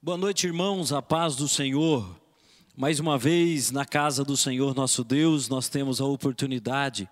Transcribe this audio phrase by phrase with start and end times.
[0.00, 2.08] Boa noite, irmãos, a paz do Senhor.
[2.76, 7.08] Mais uma vez, na casa do Senhor nosso Deus, nós temos a oportunidade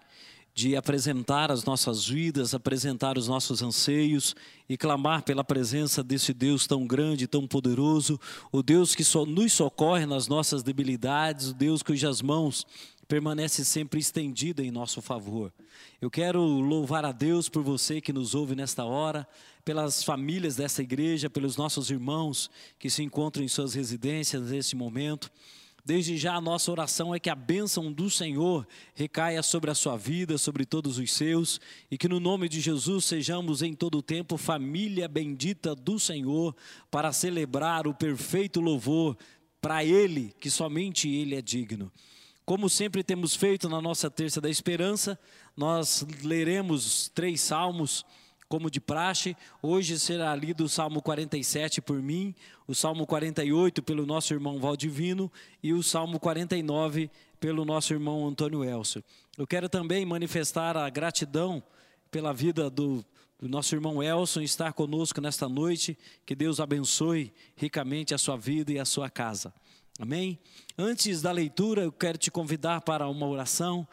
[0.55, 4.37] de apresentar as nossas vidas, apresentar os nossos anseios
[4.69, 8.21] e clamar pela presença desse Deus tão grande, tão poderoso,
[8.53, 12.65] o Deus que nos socorre nas nossas debilidades, o Deus cujas mãos
[13.09, 15.53] permanece sempre estendida em nosso favor.
[16.01, 19.27] Eu quero louvar a Deus por você que nos ouve nesta hora,
[19.65, 25.31] pelas famílias dessa igreja, pelos nossos irmãos que se encontram em suas residências nesse momento.
[25.85, 29.97] Desde já a nossa oração é que a bênção do Senhor recaia sobre a sua
[29.97, 34.03] vida, sobre todos os seus, e que no nome de Jesus sejamos em todo o
[34.03, 36.57] tempo família bendita do Senhor
[36.91, 39.17] para celebrar o perfeito louvor
[39.61, 41.93] para Ele, que somente Ele é digno.
[42.47, 45.19] Como sempre temos feito na nossa terça da esperança,
[45.57, 48.07] nós leremos três salmos,
[48.49, 49.37] como de praxe.
[49.61, 52.33] Hoje será lido o Salmo 47 por mim,
[52.65, 55.29] o Salmo 48 pelo nosso irmão Valdivino
[55.61, 59.03] e o Salmo 49 pelo nosso irmão Antônio Elcio.
[59.37, 61.61] Eu quero também manifestar a gratidão
[62.13, 63.05] pela vida do,
[63.41, 65.99] do nosso irmão Elson estar conosco nesta noite.
[66.25, 69.53] Que Deus abençoe ricamente a sua vida e a sua casa.
[69.99, 70.39] Amém?
[70.77, 73.89] Antes da leitura, eu quero te convidar para uma oração.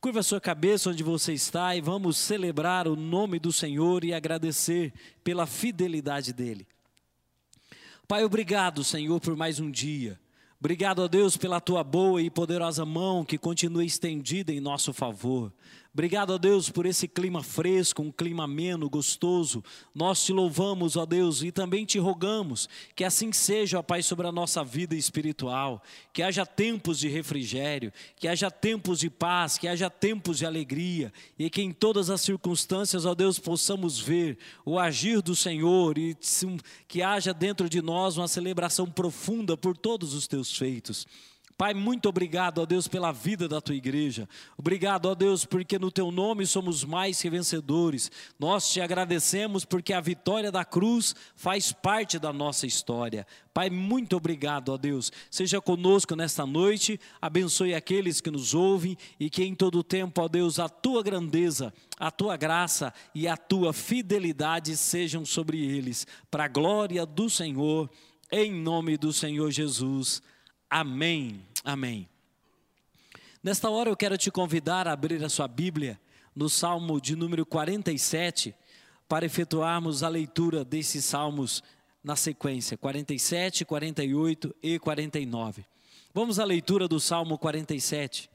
[0.00, 4.14] Curva a sua cabeça onde você está e vamos celebrar o nome do Senhor e
[4.14, 4.92] agradecer
[5.24, 6.66] pela fidelidade dele.
[8.06, 10.18] Pai, obrigado, Senhor, por mais um dia.
[10.58, 15.52] Obrigado a Deus pela tua boa e poderosa mão que continua estendida em nosso favor.
[15.92, 19.62] Obrigado a Deus por esse clima fresco, um clima ameno, gostoso.
[19.92, 24.28] Nós te louvamos, ó Deus, e também te rogamos que assim seja, ó Pai, sobre
[24.28, 25.82] a nossa vida espiritual,
[26.12, 31.12] que haja tempos de refrigério, que haja tempos de paz, que haja tempos de alegria,
[31.36, 36.16] e que em todas as circunstâncias, ó Deus, possamos ver o agir do Senhor e
[36.86, 41.04] que haja dentro de nós uma celebração profunda por todos os teus feitos.
[41.60, 44.26] Pai, muito obrigado, ó Deus, pela vida da tua igreja.
[44.56, 48.10] Obrigado, ó Deus, porque no teu nome somos mais que vencedores.
[48.38, 53.26] Nós te agradecemos porque a vitória da cruz faz parte da nossa história.
[53.52, 55.12] Pai, muito obrigado, ó Deus.
[55.30, 60.28] Seja conosco nesta noite, abençoe aqueles que nos ouvem e que em todo tempo, ó
[60.28, 66.44] Deus, a tua grandeza, a tua graça e a tua fidelidade sejam sobre eles, para
[66.44, 67.90] a glória do Senhor,
[68.32, 70.22] em nome do Senhor Jesus.
[70.70, 71.44] Amém.
[71.64, 72.08] Amém.
[73.42, 76.00] Nesta hora eu quero te convidar a abrir a sua Bíblia
[76.34, 78.54] no Salmo de número 47
[79.08, 81.60] para efetuarmos a leitura desses salmos
[82.04, 85.64] na sequência, 47, 48 e 49.
[86.14, 88.30] Vamos à leitura do Salmo 47.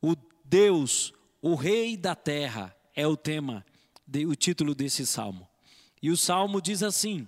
[0.00, 0.14] O
[0.44, 3.66] Deus, o Rei da Terra, é o tema,
[4.28, 5.48] o título desse salmo.
[6.00, 7.26] E o salmo diz assim: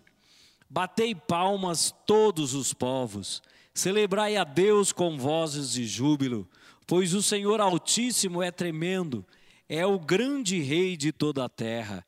[0.75, 3.43] Batei palmas todos os povos,
[3.75, 6.49] celebrai a Deus com vozes de júbilo,
[6.87, 9.23] pois o Senhor Altíssimo é tremendo,
[9.69, 12.03] é o grande Rei de toda a terra.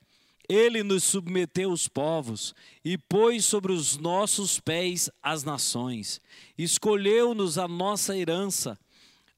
[0.49, 6.19] Ele nos submeteu os povos e pôs sobre os nossos pés as nações.
[6.57, 8.79] Escolheu-nos a nossa herança,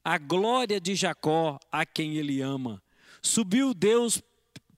[0.04, 2.80] a glória de Jacó, a quem ele ama.
[3.20, 4.22] Subiu Deus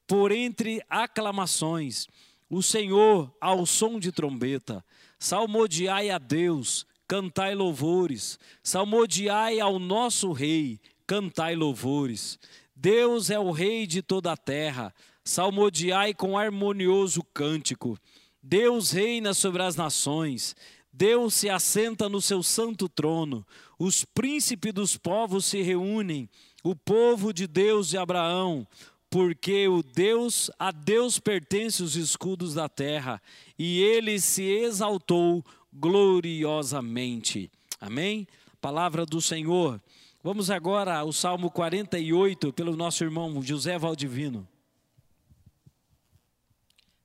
[0.07, 2.09] por entre aclamações
[2.49, 4.85] o Senhor ao som de trombeta,
[5.19, 12.39] salmodiai a Deus, cantai louvores, salmodiai ao nosso Rei, cantai louvores.
[12.75, 14.95] Deus é o Rei de toda a terra,
[15.25, 17.99] salmodiai com harmonioso cântico.
[18.43, 20.55] Deus reina sobre as nações,
[20.93, 23.47] Deus se assenta no seu santo trono,
[23.79, 26.29] os príncipes dos povos se reúnem,
[26.65, 28.67] o povo de Deus de Abraão,
[29.11, 33.23] porque o Deus, a Deus pertence os escudos da terra,
[33.59, 37.51] e ele se exaltou gloriosamente.
[37.81, 38.27] Amém?
[38.61, 39.81] Palavra do Senhor.
[40.23, 44.47] Vamos agora ao Salmo 48, pelo nosso irmão José Valdivino.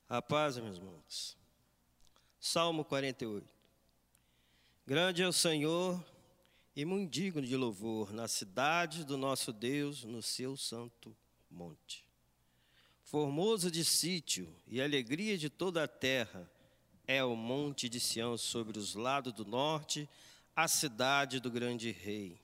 [0.10, 1.38] A paz, meus irmãos.
[2.40, 3.48] Salmo 48.
[4.86, 6.04] Grande é o Senhor
[6.76, 11.16] e muito digno de louvor na cidade do nosso Deus, no seu santo
[11.54, 12.04] monte.
[13.04, 16.50] Formoso de sítio e alegria de toda a terra
[17.06, 20.10] é o monte de Sião sobre os lados do norte,
[20.56, 22.42] a cidade do grande rei.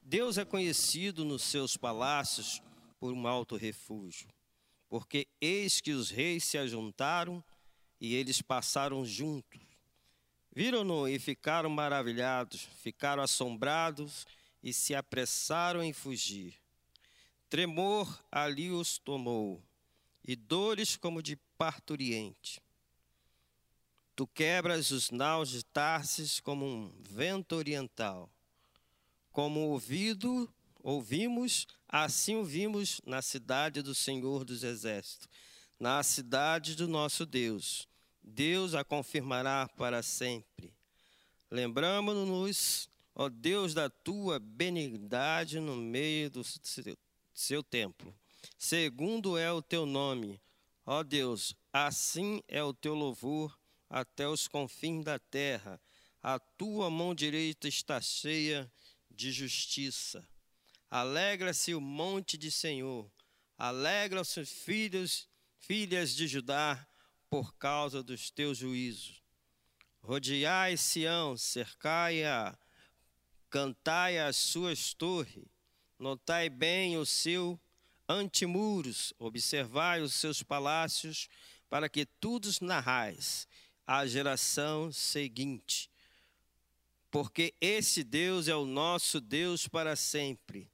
[0.00, 2.62] Deus é conhecido nos seus palácios
[2.98, 4.28] por um alto refúgio,
[4.88, 7.44] porque eis que os reis se ajuntaram
[8.00, 9.60] e eles passaram juntos.
[10.54, 14.26] Viram-no e ficaram maravilhados, ficaram assombrados
[14.62, 16.61] e se apressaram em fugir.
[17.52, 19.62] Tremor ali os tomou,
[20.26, 22.62] e dores como de parturiente.
[24.16, 28.30] Tu quebras os naus de Tarsis como um vento oriental.
[29.30, 30.50] Como ouvido,
[30.82, 35.28] ouvimos, assim ouvimos na cidade do Senhor dos Exércitos,
[35.78, 37.86] na cidade do nosso Deus.
[38.22, 40.72] Deus a confirmará para sempre.
[41.50, 46.42] Lembramos-nos, ó Deus, da tua benignidade no meio do
[47.32, 48.14] seu, templo.
[48.58, 50.40] Segundo é o teu nome,
[50.84, 53.58] ó Deus, assim é o teu louvor
[53.88, 55.80] até os confins da terra.
[56.22, 58.70] A tua mão direita está cheia
[59.10, 60.26] de justiça.
[60.90, 63.10] Alegra-se o monte de Senhor,
[63.56, 66.86] alegra-se filhos, filhas de Judá,
[67.30, 69.22] por causa dos teus juízos.
[70.02, 72.58] Rodeai Sião, cercai-a,
[73.48, 75.46] cantai as suas torres,
[76.02, 77.58] notai bem o seu
[78.08, 81.28] antemuros, observai os seus palácios,
[81.70, 83.46] para que todos narrais
[83.86, 85.88] à geração seguinte.
[87.08, 90.68] Porque esse Deus é o nosso Deus para sempre.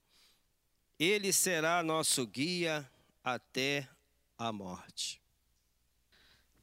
[0.98, 2.90] Ele será nosso guia
[3.22, 3.86] até
[4.38, 5.20] a morte.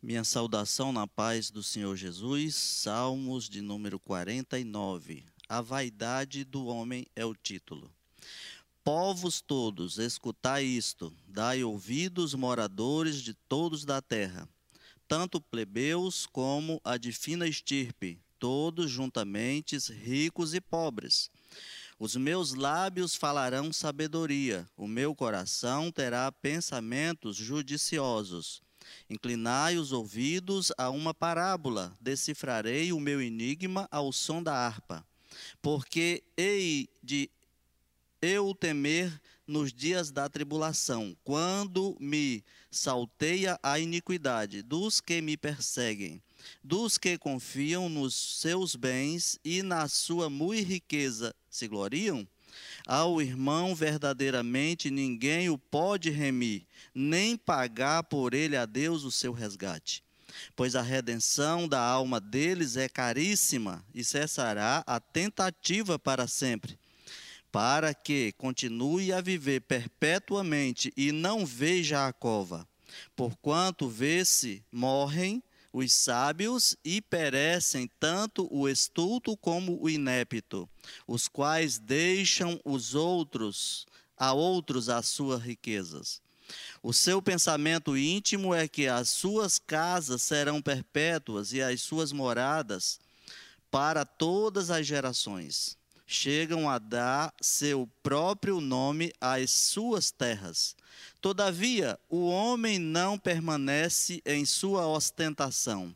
[0.02, 5.24] Minha saudação na paz do Senhor Jesus, Salmos de número 49.
[5.48, 7.95] A vaidade do homem é o título.
[8.86, 14.48] Povos todos, escutai isto, dai ouvidos, moradores de todos da terra
[15.08, 21.30] tanto plebeus como a de fina estirpe, todos juntamente ricos e pobres.
[21.98, 28.62] Os meus lábios falarão sabedoria, o meu coração terá pensamentos judiciosos.
[29.10, 35.06] Inclinai os ouvidos a uma parábola, decifrarei o meu enigma ao som da harpa.
[35.62, 37.30] Porque hei de
[38.26, 46.22] eu temer nos dias da tribulação, quando me salteia a iniquidade dos que me perseguem,
[46.64, 52.28] dos que confiam nos seus bens e na sua muito riqueza se gloriam?
[52.88, 59.34] Ao irmão verdadeiramente ninguém o pode remir, nem pagar por ele a Deus o seu
[59.34, 60.04] resgate.
[60.56, 66.80] Pois a redenção da alma deles é caríssima e cessará a tentativa para sempre
[67.56, 72.68] para que continue a viver perpetuamente e não veja a cova.
[73.16, 75.42] Porquanto vê-se, morrem
[75.72, 80.68] os sábios e perecem tanto o estulto como o inepto,
[81.08, 83.86] os quais deixam os outros
[84.18, 86.22] a outros as suas riquezas.
[86.84, 93.00] O seu pensamento íntimo é que as suas casas serão perpétuas e as suas moradas
[93.72, 100.76] para todas as gerações chegam a dar seu próprio nome às suas terras.
[101.20, 105.96] Todavia, o homem não permanece em sua ostentação.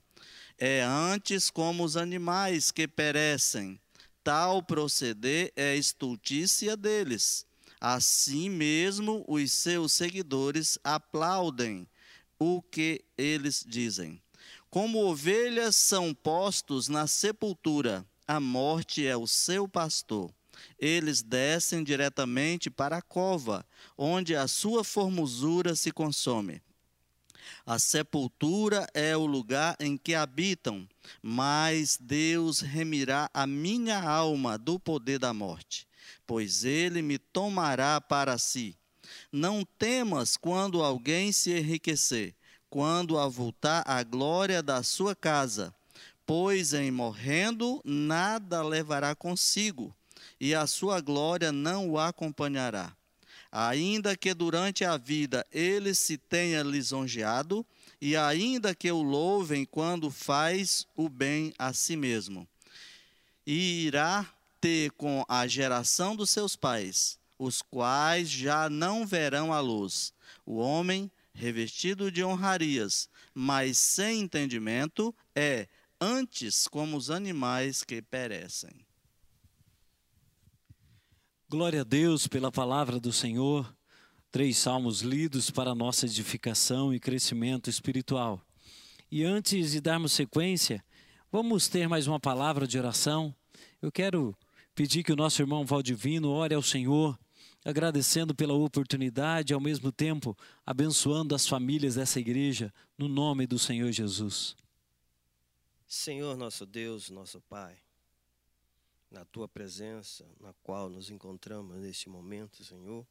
[0.57, 3.79] É antes como os animais que perecem.
[4.23, 7.45] Tal proceder é estultícia deles.
[7.79, 11.87] Assim mesmo, os seus seguidores aplaudem
[12.37, 14.21] o que eles dizem.
[14.69, 20.31] Como ovelhas são postos na sepultura, a morte é o seu pastor.
[20.77, 23.65] Eles descem diretamente para a cova,
[23.97, 26.61] onde a sua formosura se consome.
[27.65, 30.87] A sepultura é o lugar em que habitam,
[31.23, 35.87] mas Deus remirá a minha alma do poder da morte,
[36.27, 38.77] pois ele me tomará para si.
[39.31, 42.35] Não temas quando alguém se enriquecer,
[42.69, 45.73] quando avultar a glória da sua casa
[46.29, 49.91] pois em morrendo nada levará consigo,
[50.39, 52.95] e a sua glória não o acompanhará.
[53.51, 57.65] Ainda que durante a vida ele se tenha lisonjeado,
[57.99, 62.47] e ainda que o louvem quando faz o bem a si mesmo.
[63.43, 64.31] E irá
[64.61, 70.13] ter com a geração dos seus pais, os quais já não verão a luz.
[70.45, 75.67] O homem, revestido de honrarias, mas sem entendimento, é
[75.99, 78.85] antes como os animais que perecem.
[81.49, 83.75] Glória a Deus pela palavra do Senhor.
[84.31, 88.39] Três salmos lidos para nossa edificação e crescimento espiritual.
[89.11, 90.85] E antes de darmos sequência,
[91.31, 93.35] vamos ter mais uma palavra de oração.
[93.81, 94.37] Eu quero
[94.75, 97.17] pedir que o nosso irmão Valdivino ore ao Senhor,
[97.65, 103.91] agradecendo pela oportunidade ao mesmo tempo abençoando as famílias dessa igreja, no nome do Senhor
[103.91, 104.55] Jesus.
[105.91, 107.75] Senhor nosso Deus, nosso Pai,
[109.09, 113.07] na tua presença, na qual nos encontramos neste momento, Senhor,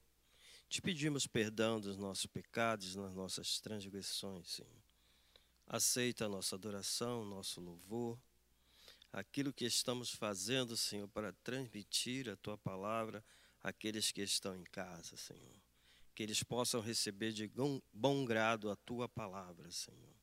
[0.68, 4.70] te pedimos perdão dos nossos pecados, das nossas transgressões, Senhor.
[5.66, 8.16] Aceita a nossa adoração, nosso louvor,
[9.12, 13.24] aquilo que estamos fazendo, Senhor, para transmitir a tua palavra
[13.60, 15.56] àqueles que estão em casa, Senhor.
[16.14, 17.50] Que eles possam receber de
[17.92, 20.17] bom grado a tua palavra, Senhor.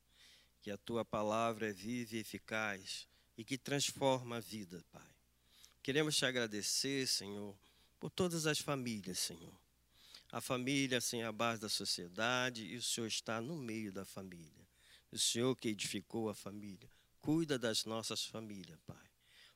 [0.66, 3.08] Que a tua palavra é viva e eficaz
[3.38, 5.08] e que transforma a vida, Pai.
[5.84, 7.56] Queremos te agradecer, Senhor,
[8.00, 9.56] por todas as famílias, Senhor.
[10.32, 14.04] A família, assim, é a base da sociedade e o Senhor está no meio da
[14.04, 14.68] família.
[15.12, 16.90] O Senhor que edificou a família.
[17.22, 19.08] Cuida das nossas famílias, Pai.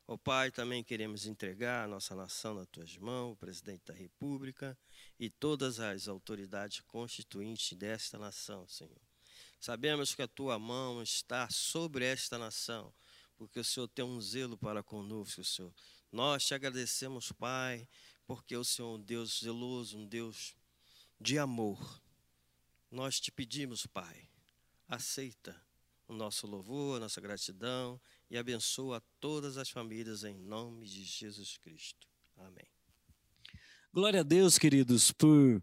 [0.06, 3.96] Ó oh, Pai, também queremos entregar a nossa nação nas tuas mãos, o presidente da
[3.96, 4.78] República
[5.20, 9.09] e todas as autoridades constituintes desta nação, Senhor.
[9.60, 12.94] Sabemos que a tua mão está sobre esta nação,
[13.38, 15.74] porque o Senhor tem um zelo para conosco, Senhor.
[16.12, 17.88] Nós te agradecemos, Pai,
[18.26, 20.56] porque o Senhor é um Deus zeloso, um Deus
[21.20, 22.02] de amor.
[22.90, 24.30] Nós te pedimos, Pai,
[24.88, 25.62] aceita
[26.08, 28.00] o nosso louvor, a nossa gratidão
[28.32, 32.08] e abençoa todas as famílias em nome de Jesus Cristo.
[32.38, 32.68] Amém.
[33.94, 35.62] Glória a Deus, queridos, por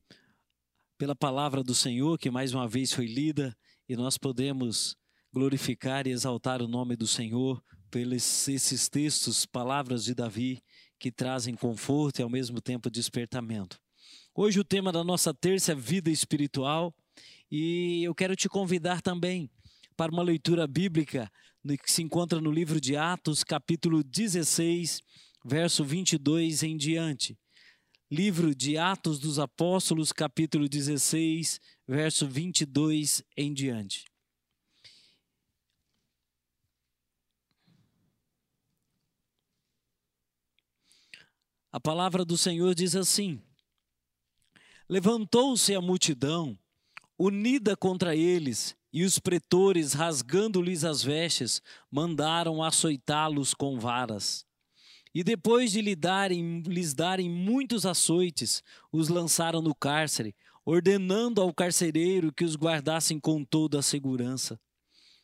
[0.98, 3.56] pela palavra do Senhor que mais uma vez foi lida
[3.88, 4.96] e nós podemos
[5.32, 10.62] glorificar e exaltar o nome do Senhor pelos esses textos, palavras de Davi
[10.98, 13.78] que trazem conforto e ao mesmo tempo despertamento.
[14.34, 16.94] Hoje o tema da nossa terça é vida espiritual
[17.50, 19.50] e eu quero te convidar também
[19.96, 21.30] para uma leitura bíblica
[21.82, 25.00] que se encontra no livro de Atos, capítulo 16,
[25.44, 27.36] verso 22 em diante.
[28.10, 34.04] Livro de Atos dos Apóstolos, capítulo 16, verso 22 em diante.
[41.70, 43.40] A palavra do Senhor diz assim:
[44.88, 46.58] Levantou-se a multidão,
[47.18, 54.46] unida contra eles, e os pretores, rasgando-lhes as vestes, mandaram açoitá-los com varas.
[55.14, 60.34] E depois de lhe darem, lhes darem muitos açoites, os lançaram no cárcere,
[60.66, 64.60] ordenando ao carcereiro que os guardassem com toda a segurança.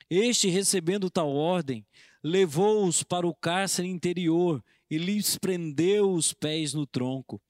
[0.09, 1.85] Este, recebendo tal ordem,
[2.23, 7.43] levou-os para o cárcere interior e lhes prendeu os pés no tronco.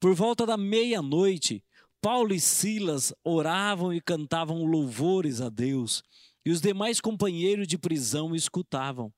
[0.00, 1.62] Por volta da meia-noite,
[2.00, 6.02] Paulo e Silas oravam e cantavam louvores a Deus,
[6.46, 9.12] e os demais companheiros de prisão escutavam.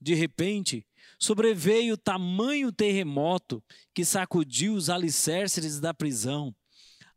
[0.00, 0.86] De repente,
[1.18, 3.62] sobreveio tamanho terremoto
[3.94, 6.54] que sacudiu os alicerces da prisão.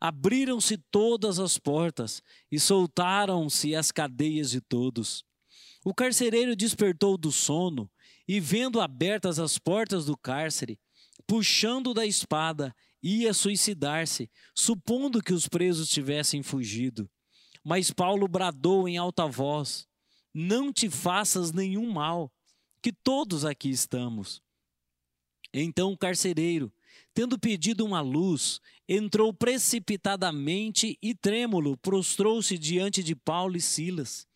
[0.06, 5.24] Abriram-se todas as portas e soltaram-se as cadeias de todos.
[5.86, 7.90] O carcereiro despertou do sono
[8.28, 10.78] e, vendo abertas as portas do cárcere,
[11.26, 17.10] puxando da espada, ia suicidar-se, supondo que os presos tivessem fugido.
[17.64, 19.88] Mas Paulo bradou em alta voz:
[20.34, 22.30] Não te faças nenhum mal,
[22.82, 24.42] que todos aqui estamos.
[25.54, 26.74] Então o carcereiro,
[27.14, 34.28] tendo pedido uma luz, entrou precipitadamente e trêmulo, prostrou-se diante de Paulo e Silas.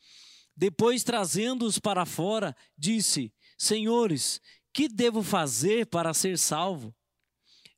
[0.55, 4.39] Depois, trazendo-os para fora, disse: Senhores,
[4.74, 6.96] que devo fazer para ser salvo?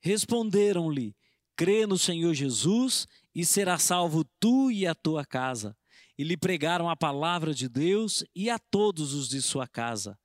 [0.02, 1.16] Responderam-lhe:
[1.56, 5.76] Crê no Senhor Jesus e será salvo tu e a tua casa.
[6.18, 10.18] E lhe pregaram a palavra de Deus e a todos os de sua casa.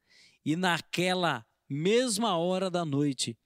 [0.44, 3.36] E naquela mesma hora da noite,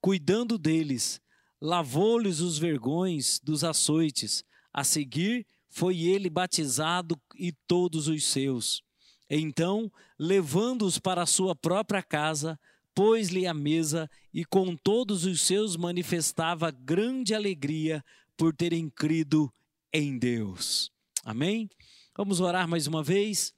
[0.00, 1.20] cuidando deles,
[1.60, 4.44] lavou-lhes os vergões dos açoites.
[4.72, 8.82] A seguir, foi ele batizado e todos os seus.
[9.28, 12.58] Então, levando-os para a sua própria casa,
[12.94, 18.02] pôs-lhe a mesa e com todos os seus manifestava grande alegria
[18.36, 19.52] por terem crido
[19.92, 20.90] em Deus.
[21.24, 21.68] Amém?
[22.16, 23.52] Vamos orar mais uma vez.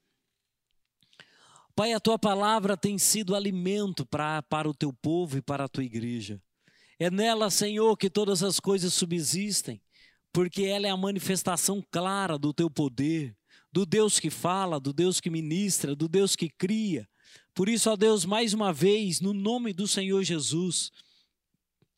[1.79, 5.67] Pai, a tua palavra tem sido alimento pra, para o teu povo e para a
[5.69, 6.41] tua igreja.
[6.99, 9.81] É nela, Senhor, que todas as coisas subsistem,
[10.33, 13.33] porque ela é a manifestação clara do teu poder,
[13.71, 17.07] do Deus que fala, do Deus que ministra, do Deus que cria
[17.53, 20.91] por isso, ó Deus, mais uma vez, no nome do Senhor Jesus,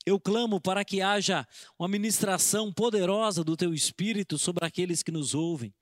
[0.05, 1.47] eu clamo para que haja
[1.77, 5.73] uma ministração poderosa do Teu Espírito sobre aqueles que nos ouvem.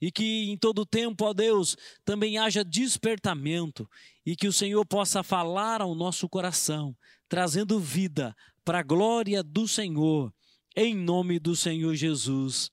[0.00, 3.88] E que em todo tempo, ó Deus, também haja despertamento
[4.24, 6.96] e que o Senhor possa falar ao nosso coração,
[7.28, 10.32] trazendo vida para a glória do Senhor,
[10.76, 12.70] em nome do Senhor Jesus.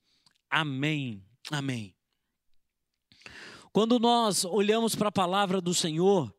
[0.49, 1.23] Amém.
[1.49, 1.95] Amém.
[3.71, 6.33] Quando nós olhamos para a palavra do Senhor,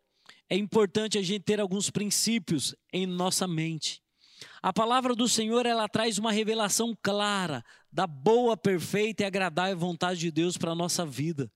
[0.48, 4.02] é importante a gente ter alguns princípios em nossa mente.
[4.62, 7.64] A palavra do Senhor, ela traz uma revelação clara
[7.96, 11.50] da boa, perfeita e agradável vontade de Deus para a nossa vida.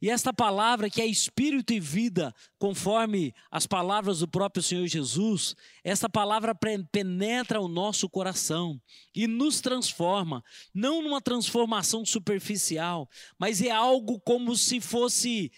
[0.00, 5.54] E esta palavra, que é espírito e vida, conforme as palavras do próprio Senhor Jesus,
[5.82, 6.54] esta palavra
[6.90, 8.80] penetra o nosso coração
[9.14, 13.06] e nos transforma, não numa transformação superficial,
[13.38, 15.52] mas é algo como se fosse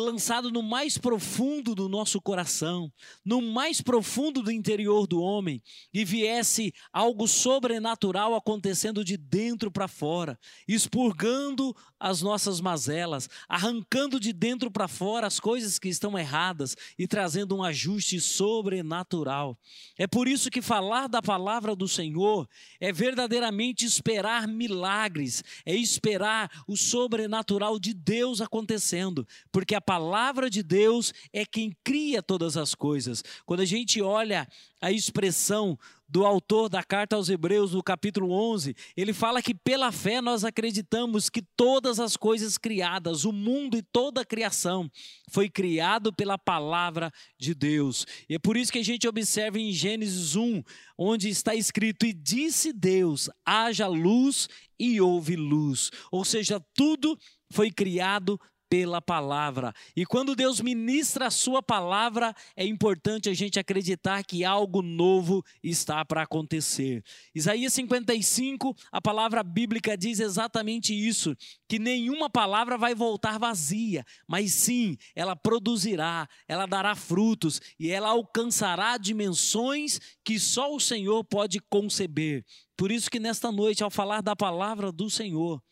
[0.00, 2.90] lançado no mais profundo do nosso coração,
[3.24, 9.88] no mais profundo do interior do homem, e viesse algo sobrenatural acontecendo de dentro para
[9.88, 16.76] fora, expurgando as nossas mazelas, arrancando de dentro para fora as coisas que estão erradas
[16.98, 19.56] e trazendo um ajuste sobrenatural.
[19.96, 22.48] É por isso que falar da palavra do Senhor
[22.80, 30.60] é verdadeiramente esperar milagres, é esperar o sobrenatural de Deus acontecendo, porque a palavra de
[30.60, 33.22] Deus é quem cria todas as coisas.
[33.46, 34.48] Quando a gente olha
[34.80, 35.78] a expressão
[36.12, 40.44] do autor da carta aos Hebreus, no capítulo 11, ele fala que pela fé nós
[40.44, 44.90] acreditamos que todas as coisas criadas, o mundo e toda a criação,
[45.30, 48.06] foi criado pela palavra de Deus.
[48.28, 50.62] E é por isso que a gente observa em Gênesis 1,
[50.98, 55.90] onde está escrito: E disse Deus: haja luz e houve luz.
[56.10, 57.18] Ou seja, tudo
[57.50, 58.38] foi criado
[58.72, 59.74] pela palavra.
[59.94, 65.44] E quando Deus ministra a sua palavra, é importante a gente acreditar que algo novo
[65.62, 67.04] está para acontecer.
[67.34, 71.36] Isaías 55, a palavra bíblica diz exatamente isso,
[71.68, 78.08] que nenhuma palavra vai voltar vazia, mas sim, ela produzirá, ela dará frutos e ela
[78.08, 82.42] alcançará dimensões que só o Senhor pode conceber.
[82.74, 85.62] Por isso que nesta noite, ao falar da palavra do Senhor,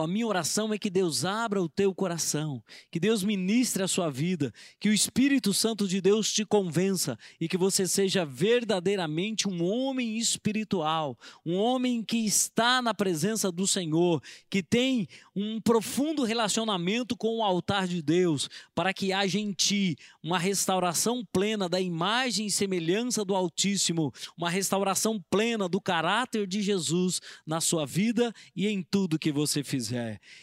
[0.00, 4.10] a minha oração é que Deus abra o teu coração, que Deus ministre a sua
[4.10, 9.62] vida, que o Espírito Santo de Deus te convença e que você seja verdadeiramente um
[9.62, 17.16] homem espiritual, um homem que está na presença do Senhor, que tem um profundo relacionamento
[17.16, 22.46] com o altar de Deus, para que haja em ti uma restauração plena da imagem
[22.46, 28.66] e semelhança do Altíssimo, uma restauração plena do caráter de Jesus na sua vida e
[28.66, 29.89] em tudo que você fizer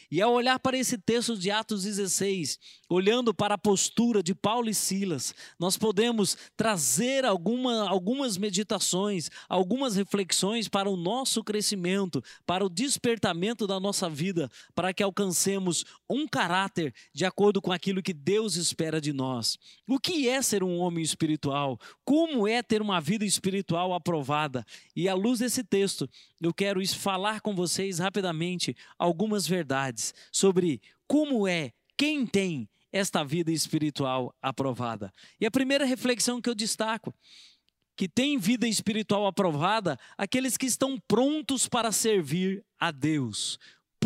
[0.09, 4.69] E ao olhar para esse texto de Atos 16, olhando para a postura de Paulo
[4.69, 12.65] e Silas, nós podemos trazer alguma, algumas meditações, algumas reflexões para o nosso crescimento, para
[12.65, 18.13] o despertamento da nossa vida, para que alcancemos um caráter de acordo com aquilo que
[18.13, 19.57] Deus espera de nós.
[19.87, 21.79] O que é ser um homem espiritual?
[22.05, 24.65] Como é ter uma vida espiritual aprovada?
[24.95, 31.47] E à luz desse texto, eu quero falar com vocês rapidamente algumas verdades sobre como
[31.47, 35.11] é, quem tem esta vida espiritual aprovada.
[35.39, 37.13] E a primeira reflexão que eu destaco,
[37.95, 43.57] que tem vida espiritual aprovada, aqueles que estão prontos para servir a Deus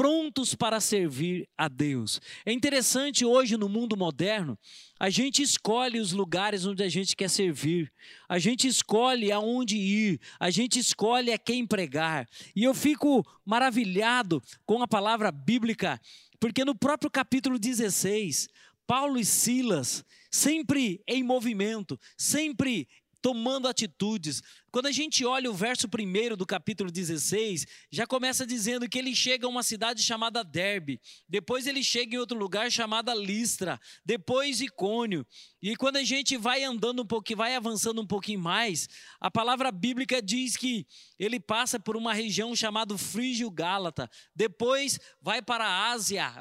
[0.01, 2.19] prontos para servir a Deus.
[2.43, 4.57] É interessante hoje no mundo moderno,
[4.99, 7.93] a gente escolhe os lugares onde a gente quer servir,
[8.27, 12.27] a gente escolhe aonde ir, a gente escolhe a quem pregar.
[12.55, 16.01] E eu fico maravilhado com a palavra bíblica,
[16.39, 18.49] porque no próprio capítulo 16,
[18.87, 22.87] Paulo e Silas, sempre em movimento, sempre
[23.21, 28.87] tomando atitudes, quando a gente olha o verso primeiro do capítulo 16, já começa dizendo
[28.87, 33.13] que ele chega a uma cidade chamada Derbe, depois ele chega em outro lugar chamada
[33.13, 35.27] Listra, depois Icônio.
[35.61, 38.87] E quando a gente vai andando um pouquinho, vai avançando um pouquinho mais,
[39.19, 40.87] a palavra bíblica diz que
[41.19, 46.33] ele passa por uma região chamada Frígio Gálata, depois vai para a Ásia,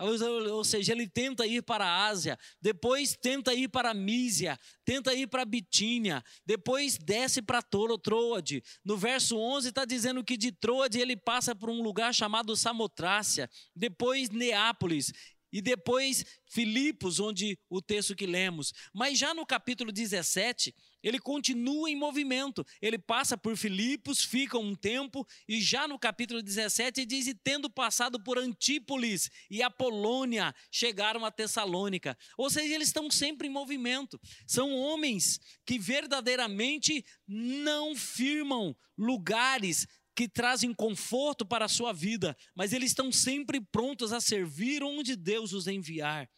[0.52, 5.26] ou seja, ele tenta ir para a Ásia, depois tenta ir para Mísia, tenta ir
[5.26, 8.62] para Bitínia, depois desce para Toro, Troade.
[8.84, 13.48] No verso 11 está dizendo que de Troade ele passa por um lugar chamado Samotrácia,
[13.74, 15.12] depois Neápolis
[15.52, 18.72] e depois Filipos, onde o texto que lemos.
[18.92, 22.64] Mas já no capítulo 17, ele continua em movimento.
[22.80, 27.70] Ele passa por Filipos, fica um tempo, e já no capítulo 17 diz: E tendo
[27.70, 32.16] passado por Antípolis e Apolônia, chegaram a Tessalônica.
[32.36, 34.20] Ou seja, eles estão sempre em movimento.
[34.46, 42.72] São homens que verdadeiramente não firmam lugares que trazem conforto para a sua vida, mas
[42.72, 46.28] eles estão sempre prontos a servir onde Deus os enviar.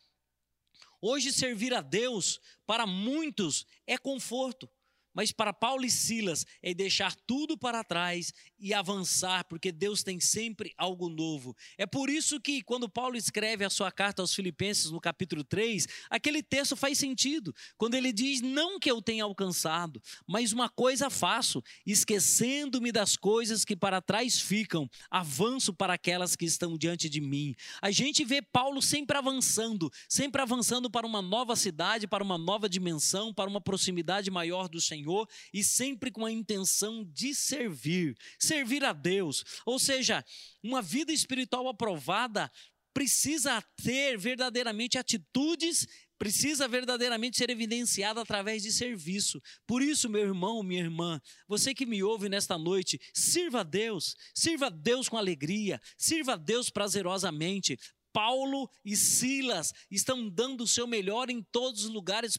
[1.00, 4.70] Hoje, servir a Deus, para muitos, é conforto.
[5.14, 10.20] Mas para Paulo e Silas é deixar tudo para trás e avançar, porque Deus tem
[10.20, 11.54] sempre algo novo.
[11.76, 15.86] É por isso que quando Paulo escreve a sua carta aos Filipenses no capítulo 3,
[16.08, 17.54] aquele texto faz sentido.
[17.76, 23.64] Quando ele diz: "Não que eu tenha alcançado, mas uma coisa faço, esquecendo-me das coisas
[23.64, 27.54] que para trás ficam, avanço para aquelas que estão diante de mim".
[27.82, 32.68] A gente vê Paulo sempre avançando, sempre avançando para uma nova cidade, para uma nova
[32.68, 38.16] dimensão, para uma proximidade maior do Senhor Senhor e sempre com a intenção de servir,
[38.38, 39.44] servir a Deus.
[39.66, 40.24] Ou seja,
[40.62, 42.50] uma vida espiritual aprovada
[42.94, 45.86] precisa ter verdadeiramente atitudes,
[46.18, 49.42] precisa verdadeiramente ser evidenciada através de serviço.
[49.66, 54.14] Por isso, meu irmão, minha irmã, você que me ouve nesta noite, sirva a Deus,
[54.34, 57.78] sirva a Deus com alegria, sirva a Deus prazerosamente,
[58.12, 62.36] Paulo e Silas estão dando o seu melhor em todos os lugares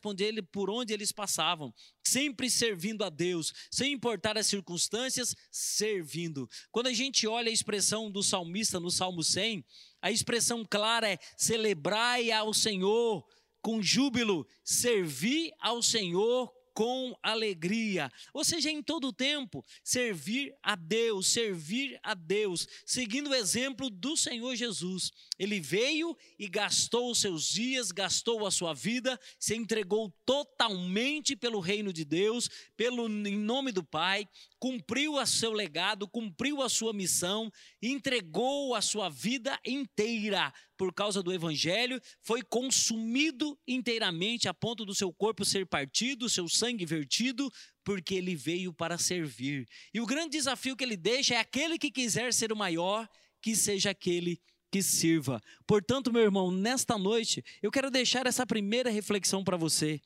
[0.51, 6.49] por onde eles passavam, sempre servindo a Deus, sem importar as circunstâncias, servindo.
[6.71, 9.65] Quando a gente olha a expressão do salmista no Salmo 100,
[10.01, 13.25] a expressão clara é: celebrai ao Senhor
[13.61, 18.11] com júbilo, servir ao Senhor com alegria.
[18.33, 23.89] Ou seja, em todo o tempo, servir a Deus, servir a Deus, seguindo o exemplo
[23.89, 25.11] do Senhor Jesus.
[25.43, 31.59] Ele veio e gastou os seus dias, gastou a sua vida, se entregou totalmente pelo
[31.59, 34.25] reino de Deus, pelo em nome do Pai,
[34.57, 37.51] cumpriu o seu legado, cumpriu a sua missão,
[37.81, 44.95] entregou a sua vida inteira por causa do evangelho, foi consumido inteiramente a ponto do
[44.95, 47.51] seu corpo ser partido, seu sangue vertido,
[47.83, 49.67] porque ele veio para servir.
[49.93, 53.09] E o grande desafio que ele deixa é aquele que quiser ser o maior,
[53.41, 55.41] que seja aquele que sirva.
[55.67, 60.01] Portanto, meu irmão, nesta noite, eu quero deixar essa primeira reflexão para você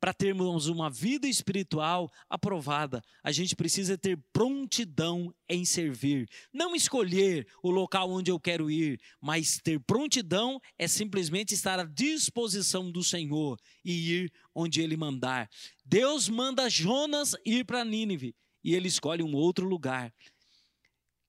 [0.00, 6.26] para termos uma vida espiritual aprovada, a gente precisa ter prontidão em servir.
[6.52, 11.84] Não escolher o local onde eu quero ir, mas ter prontidão é simplesmente estar à
[11.84, 15.50] disposição do Senhor e ir onde Ele mandar.
[15.84, 20.12] Deus manda Jonas ir para Nínive e ele escolhe um outro lugar.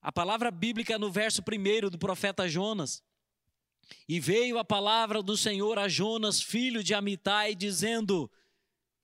[0.01, 3.03] A palavra bíblica no verso primeiro do profeta Jonas.
[4.07, 8.31] E veio a palavra do Senhor a Jonas, filho de Amitai, dizendo: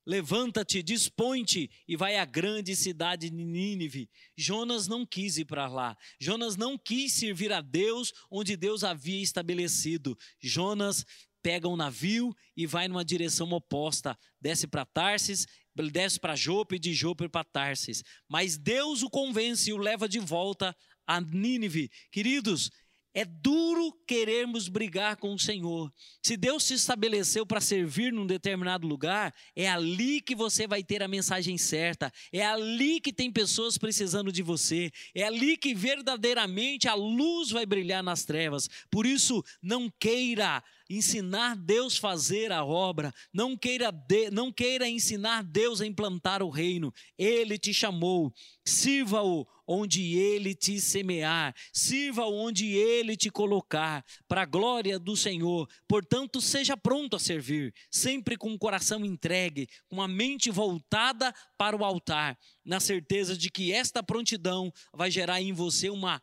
[0.08, 4.10] Levanta-te, dispõe-te e vai à grande cidade de Nínive.
[4.38, 5.98] Jonas não quis ir para lá.
[6.18, 10.18] Jonas não quis servir a Deus onde Deus havia estabelecido.
[10.40, 11.06] Jonas
[11.44, 14.18] pega um navio e vai numa direção oposta.
[14.40, 15.46] Desce para Tarsis,
[15.84, 18.04] desce para Jope, de Jope para Tarsis.
[18.28, 21.90] Mas Deus o convence e o leva de volta a Nínive.
[22.12, 22.70] Queridos,
[23.18, 25.92] é duro querermos brigar com o Senhor.
[26.22, 31.02] Se Deus se estabeleceu para servir num determinado lugar, é ali que você vai ter
[31.02, 36.88] a mensagem certa, é ali que tem pessoas precisando de você, é ali que verdadeiramente
[36.88, 38.70] a luz vai brilhar nas trevas.
[38.92, 45.44] Por isso, não queira ensinar Deus fazer a obra, não queira, de, não queira ensinar
[45.44, 46.94] Deus a implantar o reino.
[47.18, 48.34] Ele te chamou,
[48.66, 55.68] sirva-o onde ele te semear, sirva onde ele te colocar, para a glória do Senhor.
[55.88, 61.76] Portanto, seja pronto a servir, sempre com o coração entregue, com a mente voltada para
[61.76, 66.22] o altar, na certeza de que esta prontidão vai gerar em você uma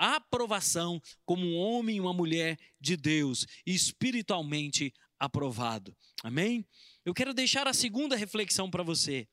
[0.00, 5.94] aprovação como um homem e uma mulher de Deus, espiritualmente aprovado.
[6.24, 6.66] Amém?
[7.04, 9.28] Eu quero deixar a segunda reflexão para você.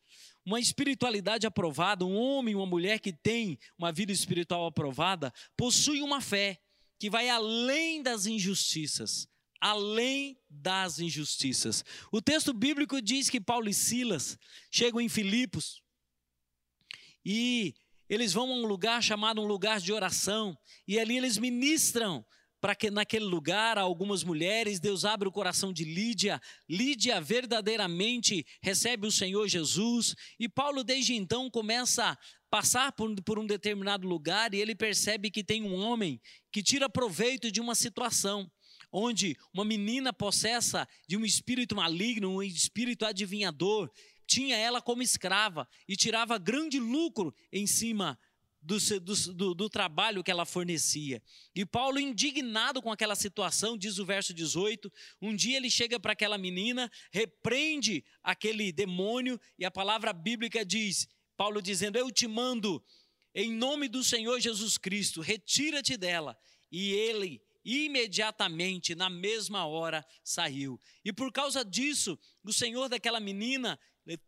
[0.46, 6.20] Uma espiritualidade aprovada, um homem, uma mulher que tem uma vida espiritual aprovada, possui uma
[6.20, 6.60] fé
[7.00, 9.28] que vai além das injustiças,
[9.62, 11.84] além das injustiças.
[12.12, 14.38] O texto bíblico diz que Paulo e Silas
[14.70, 15.82] chegam em Filipos
[17.26, 17.76] e
[18.10, 22.26] eles vão a um lugar chamado um lugar de oração, e ali eles ministram
[22.60, 29.06] para que naquele lugar algumas mulheres, Deus abre o coração de Lídia, Lídia verdadeiramente recebe
[29.06, 32.18] o Senhor Jesus, e Paulo desde então começa a
[32.50, 36.20] passar por, por um determinado lugar e ele percebe que tem um homem
[36.52, 38.50] que tira proveito de uma situação
[38.92, 43.92] onde uma menina possessa de um espírito maligno, um espírito adivinhador,
[44.28, 48.20] tinha ela como escrava e tirava grande lucro em cima
[48.62, 48.78] do,
[49.34, 51.24] do, do, trabalho que ela fornecia.
[51.56, 56.12] E Paulo, indignado com aquela situação, diz o verso 18: um dia ele chega para
[56.12, 62.84] aquela menina, repreende aquele demônio, e a palavra bíblica diz: Paulo dizendo, Eu te mando,
[63.34, 66.38] em nome do Senhor Jesus Cristo, retira-te dela.
[66.70, 70.80] E ele imediatamente, na mesma hora, saiu.
[71.04, 73.78] E por causa disso, o Senhor daquela menina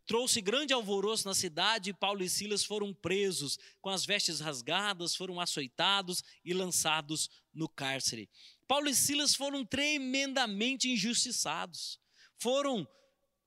[0.04, 5.16] trouxe grande alvoroço na cidade e Paulo e Silas foram presos, com as vestes rasgadas,
[5.16, 8.28] foram açoitados e lançados no cárcere.
[8.68, 11.98] Paulo e Silas foram tremendamente injustiçados,
[12.36, 12.86] foram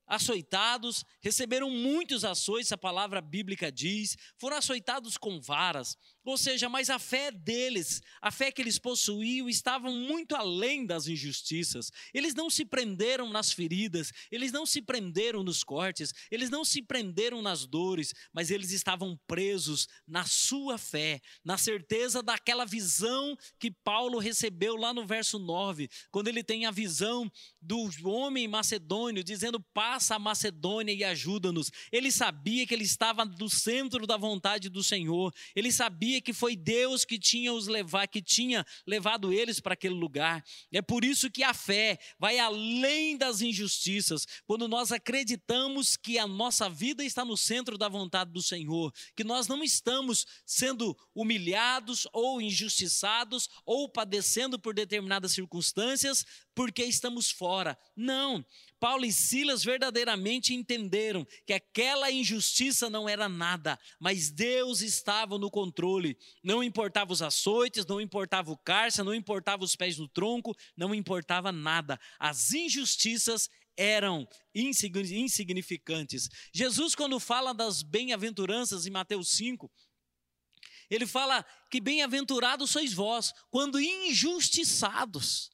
[0.08, 6.89] açoitados, receberam muitos açoites, a palavra bíblica diz, foram açoitados com varas, ou seja, mas
[6.89, 11.91] a fé deles, a fé que eles possuíam, estavam muito além das injustiças.
[12.13, 16.81] Eles não se prenderam nas feridas, eles não se prenderam nos cortes, eles não se
[16.81, 23.71] prenderam nas dores, mas eles estavam presos na sua fé, na certeza daquela visão que
[23.71, 27.31] Paulo recebeu lá no verso 9, quando ele tem a visão
[27.62, 31.71] do homem macedônio dizendo: "Passa a Macedônia e ajuda-nos".
[31.91, 35.33] Ele sabia que ele estava no centro da vontade do Senhor.
[35.55, 39.73] Ele sabia sabia que foi Deus que tinha os levar, que tinha levado eles para
[39.73, 40.43] aquele lugar.
[40.71, 44.28] É por isso que a fé vai além das injustiças.
[44.45, 49.23] Quando nós acreditamos que a nossa vida está no centro da vontade do Senhor, que
[49.23, 57.78] nós não estamos sendo humilhados ou injustiçados ou padecendo por determinadas circunstâncias porque estamos fora.
[57.95, 58.45] Não.
[58.80, 65.49] Paulo e Silas verdadeiramente entenderam que aquela injustiça não era nada, mas Deus estava no
[66.43, 70.93] Não importava os açoites, não importava o cárcere, não importava os pés no tronco, não
[70.93, 71.99] importava nada.
[72.19, 76.29] As injustiças eram insignificantes.
[76.53, 79.71] Jesus, quando fala das bem-aventuranças em Mateus 5,
[80.89, 85.51] ele fala que bem-aventurados sois vós, quando injustiçados.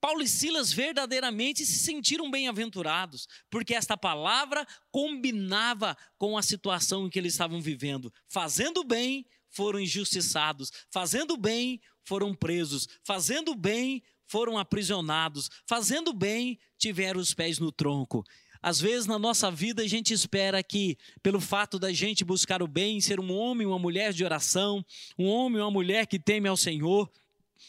[0.00, 7.10] Paulo e Silas verdadeiramente se sentiram bem-aventurados, porque esta palavra combinava com a situação em
[7.10, 8.12] que eles estavam vivendo.
[8.28, 17.20] Fazendo bem, foram injustiçados, fazendo bem, foram presos, fazendo bem, foram aprisionados, fazendo bem, tiveram
[17.20, 18.24] os pés no tronco.
[18.62, 22.68] Às vezes na nossa vida a gente espera que, pelo fato da gente buscar o
[22.68, 24.84] bem, ser um homem, uma mulher de oração,
[25.18, 27.10] um homem, uma mulher que teme ao Senhor,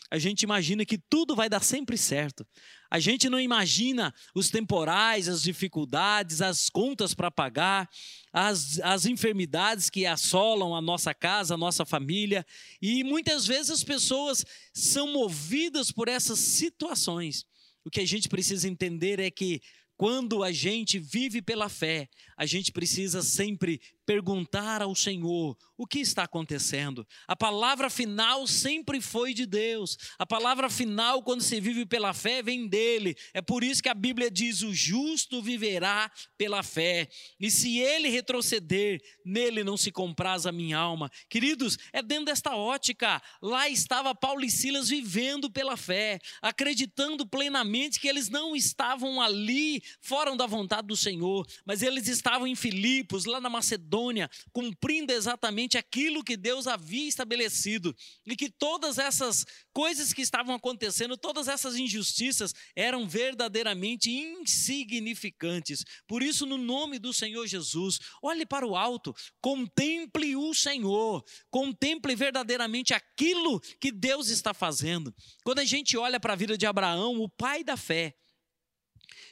[0.10, 2.46] a gente imagina que tudo vai dar sempre certo.
[2.94, 7.90] A gente não imagina os temporais, as dificuldades, as contas para pagar,
[8.32, 12.46] as, as enfermidades que assolam a nossa casa, a nossa família.
[12.80, 17.48] E muitas vezes as pessoas são movidas por essas situações.
[17.84, 19.60] O que a gente precisa entender é que
[19.98, 22.08] quando a gente vive pela fé,
[22.44, 27.08] a gente precisa sempre perguntar ao Senhor o que está acontecendo.
[27.26, 29.98] A palavra final sempre foi de Deus.
[30.20, 33.16] A palavra final, quando se vive pela fé, vem dele.
[33.34, 37.08] É por isso que a Bíblia diz: o justo viverá pela fé.
[37.40, 41.10] E se ele retroceder, nele não se compraz a minha alma.
[41.30, 43.22] Queridos, é dentro desta ótica.
[43.42, 49.82] Lá estava Paulo e Silas vivendo pela fé, acreditando plenamente que eles não estavam ali,
[50.02, 55.78] fora da vontade do Senhor, mas eles estavam em Filipos, lá na Macedônia, cumprindo exatamente
[55.78, 61.76] aquilo que Deus havia estabelecido, e que todas essas coisas que estavam acontecendo, todas essas
[61.76, 65.84] injustiças eram verdadeiramente insignificantes.
[66.08, 72.16] Por isso, no nome do Senhor Jesus, olhe para o alto, contemple o Senhor, contemple
[72.16, 75.14] verdadeiramente aquilo que Deus está fazendo.
[75.44, 78.16] Quando a gente olha para a vida de Abraão, o pai da fé,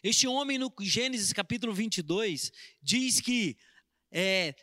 [0.04, 3.58] este homem, no Gênesis capítulo 22, diz que
[4.12, 4.56] é,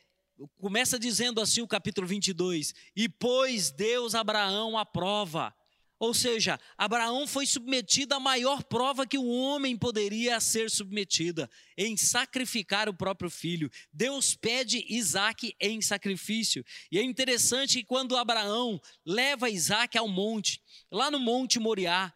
[0.58, 5.54] começa dizendo assim o capítulo 22: E pôs Deus Abraão à prova.
[6.00, 11.96] Ou seja, Abraão foi submetido à maior prova que o homem poderia ser submetida, em
[11.96, 13.68] sacrificar o próprio filho.
[13.92, 16.64] Deus pede Isaac em sacrifício.
[16.92, 22.14] E é interessante que quando Abraão leva Isaac ao monte, lá no Monte Moriá,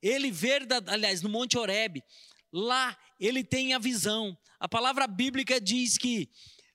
[0.00, 2.02] ele vê, aliás, no Monte Horebe,
[2.52, 4.36] lá ele tem a visão.
[4.58, 6.30] A palavra bíblica diz que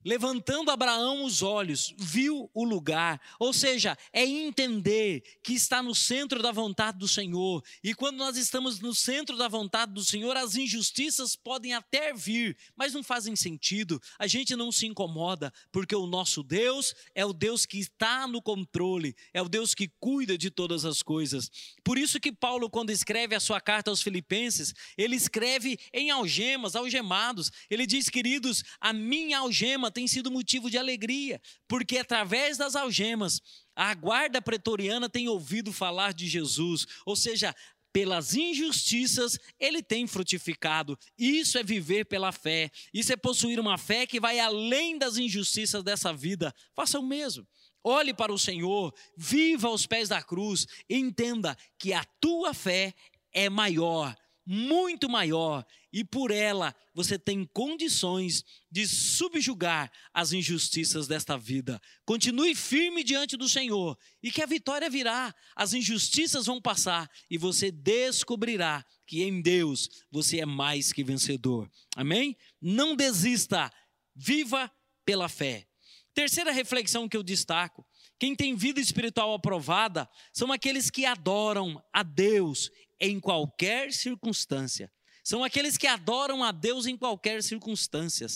[0.05, 6.43] Levantando Abraão os olhos, viu o lugar, ou seja, é entender que está no centro
[6.43, 7.63] da vontade do Senhor.
[7.83, 12.55] E quando nós estamos no centro da vontade do Senhor, as injustiças podem até vir,
[12.75, 13.99] mas não fazem sentido.
[14.19, 18.43] A gente não se incomoda, porque o nosso Deus é o Deus que está no
[18.43, 21.49] controle, é o Deus que cuida de todas as coisas.
[21.83, 26.75] Por isso que Paulo, quando escreve a sua carta aos Filipenses, ele escreve em algemas,
[26.75, 27.51] algemados.
[27.71, 33.41] Ele diz, queridos, a minha algema tem sido motivo de alegria, porque através das algemas,
[33.73, 37.55] a guarda pretoriana tem ouvido falar de Jesus, ou seja,
[37.93, 40.99] pelas injustiças, ele tem frutificado.
[41.17, 42.69] Isso é viver pela fé.
[42.93, 46.53] Isso é possuir uma fé que vai além das injustiças dessa vida.
[46.75, 47.47] Faça o mesmo.
[47.81, 52.93] Olhe para o Senhor, viva aos pés da cruz, entenda que a tua fé
[53.31, 54.13] é maior
[54.45, 61.81] muito maior e por ela você tem condições de subjugar as injustiças desta vida.
[62.05, 67.37] Continue firme diante do Senhor e que a vitória virá, as injustiças vão passar e
[67.37, 71.69] você descobrirá que em Deus você é mais que vencedor.
[71.95, 72.37] Amém?
[72.61, 73.71] Não desista,
[74.15, 74.71] viva
[75.05, 75.67] pela fé.
[76.13, 77.85] Terceira reflexão que eu destaco:
[78.17, 84.91] quem tem vida espiritual aprovada são aqueles que adoram a Deus em qualquer circunstância.
[85.23, 88.27] São aqueles que adoram a Deus em qualquer circunstância.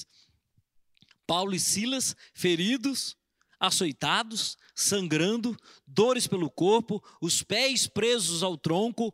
[1.27, 3.15] Paulo e Silas, feridos,
[3.59, 9.13] açoitados, sangrando, dores pelo corpo, os pés presos ao tronco,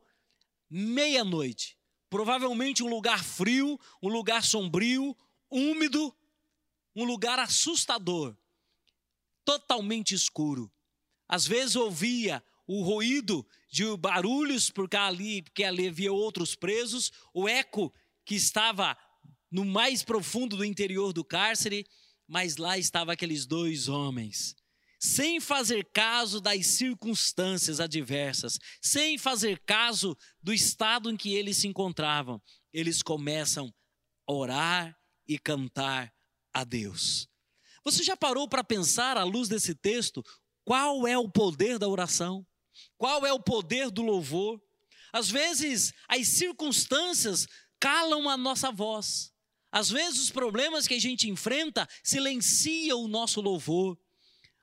[0.70, 1.78] meia-noite.
[2.10, 5.16] Provavelmente um lugar frio, um lugar sombrio,
[5.50, 6.16] úmido,
[6.96, 8.38] um lugar assustador,
[9.44, 10.72] totalmente escuro.
[11.28, 17.46] Às vezes ouvia o ruído de barulhos, porque ali, porque ali havia outros presos, o
[17.46, 18.98] eco que estava
[19.52, 21.86] no mais profundo do interior do cárcere,
[22.26, 24.56] mas lá estavam aqueles dois homens,
[24.98, 31.68] sem fazer caso das circunstâncias adversas, sem fazer caso do estado em que eles se
[31.68, 33.74] encontravam, eles começam
[34.26, 36.14] a orar e cantar
[36.54, 37.28] a Deus.
[37.84, 40.24] Você já parou para pensar, à luz desse texto,
[40.64, 42.48] qual é o poder da oração?
[42.98, 44.62] Qual é o poder do louvor?
[45.12, 47.48] Às vezes, as circunstâncias
[47.80, 49.32] calam a nossa voz.
[49.72, 53.98] Às vezes, os problemas que a gente enfrenta silenciam o nosso louvor.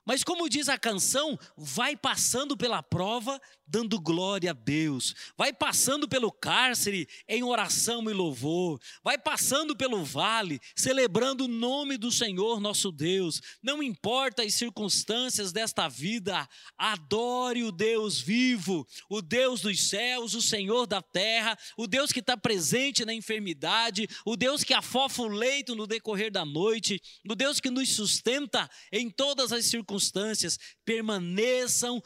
[0.04, 6.08] Mas, como diz a canção, vai passando pela prova, dando glória a Deus, vai passando
[6.08, 12.60] pelo cárcere em oração e louvor, vai passando pelo vale, celebrando o nome do Senhor
[12.60, 13.40] nosso Deus.
[13.62, 20.42] Não importa as circunstâncias desta vida, adore o Deus vivo, o Deus dos céus, o
[20.42, 25.28] Senhor da terra, o Deus que está presente na enfermidade, o Deus que afofa o
[25.28, 30.59] leito no decorrer da noite, o Deus que nos sustenta em todas as circunstâncias circunstâncias,
[30.85, 32.02] permaneçam,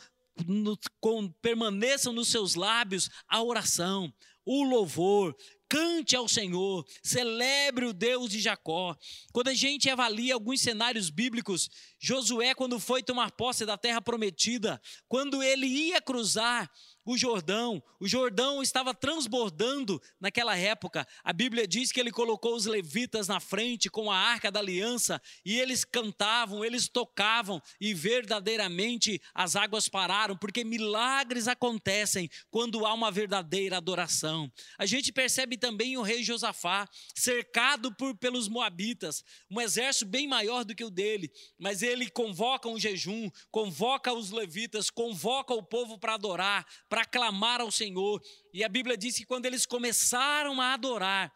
[0.46, 4.12] no, com, permaneçam nos seus lábios a oração,
[4.44, 5.37] o louvor,
[5.68, 8.96] cante ao Senhor, celebre o Deus de Jacó.
[9.33, 11.68] Quando a gente avalia alguns cenários bíblicos,
[11.99, 16.70] Josué, quando foi tomar posse da terra prometida, quando ele ia cruzar
[17.07, 17.81] o Jordão.
[18.01, 21.07] O Jordão estava transbordando naquela época.
[21.23, 25.23] A Bíblia diz que ele colocou os levitas na frente com a arca da aliança
[25.45, 32.92] e eles cantavam, eles tocavam e verdadeiramente as águas pararam, porque milagres acontecem quando há
[32.92, 34.51] uma verdadeira adoração.
[34.77, 40.64] A gente percebe também o rei Josafá cercado por pelos moabitas, um exército bem maior
[40.64, 45.99] do que o dele, mas ele convoca um jejum, convoca os levitas, convoca o povo
[45.99, 48.22] para adorar, para clamar ao Senhor.
[48.52, 51.32] E a Bíblia diz que quando eles começaram a adorar,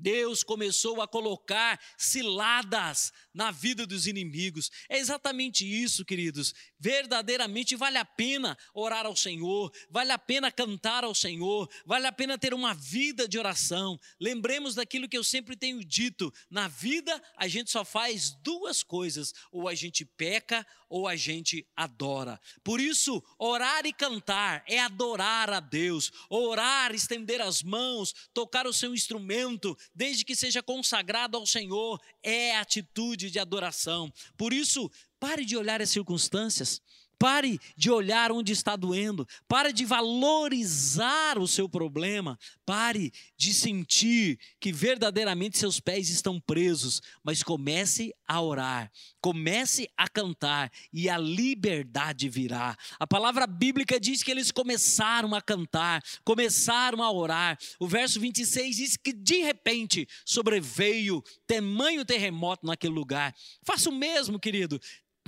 [0.00, 4.70] Deus começou a colocar ciladas na vida dos inimigos.
[4.88, 6.54] É exatamente isso, queridos.
[6.80, 12.12] Verdadeiramente vale a pena orar ao Senhor, vale a pena cantar ao Senhor, vale a
[12.12, 14.00] pena ter uma vida de oração.
[14.18, 19.34] Lembremos daquilo que eu sempre tenho dito: na vida a gente só faz duas coisas,
[19.52, 22.38] ou a gente peca ou a gente adora.
[22.64, 26.10] Por isso, orar e cantar é adorar a Deus.
[26.28, 32.56] Orar, estender as mãos, tocar o seu instrumento, desde que seja consagrado ao Senhor, é
[32.56, 34.12] atitude de adoração.
[34.36, 34.90] Por isso,
[35.20, 36.80] pare de olhar as circunstâncias.
[37.20, 39.28] Pare de olhar onde está doendo.
[39.46, 42.38] Pare de valorizar o seu problema.
[42.64, 47.02] Pare de sentir que verdadeiramente seus pés estão presos.
[47.22, 48.90] Mas comece a orar.
[49.20, 52.74] Comece a cantar e a liberdade virá.
[52.98, 57.58] A palavra bíblica diz que eles começaram a cantar, começaram a orar.
[57.78, 63.34] O verso 26 diz que de repente sobreveio tamanho terremoto naquele lugar.
[63.62, 64.80] Faça o mesmo, querido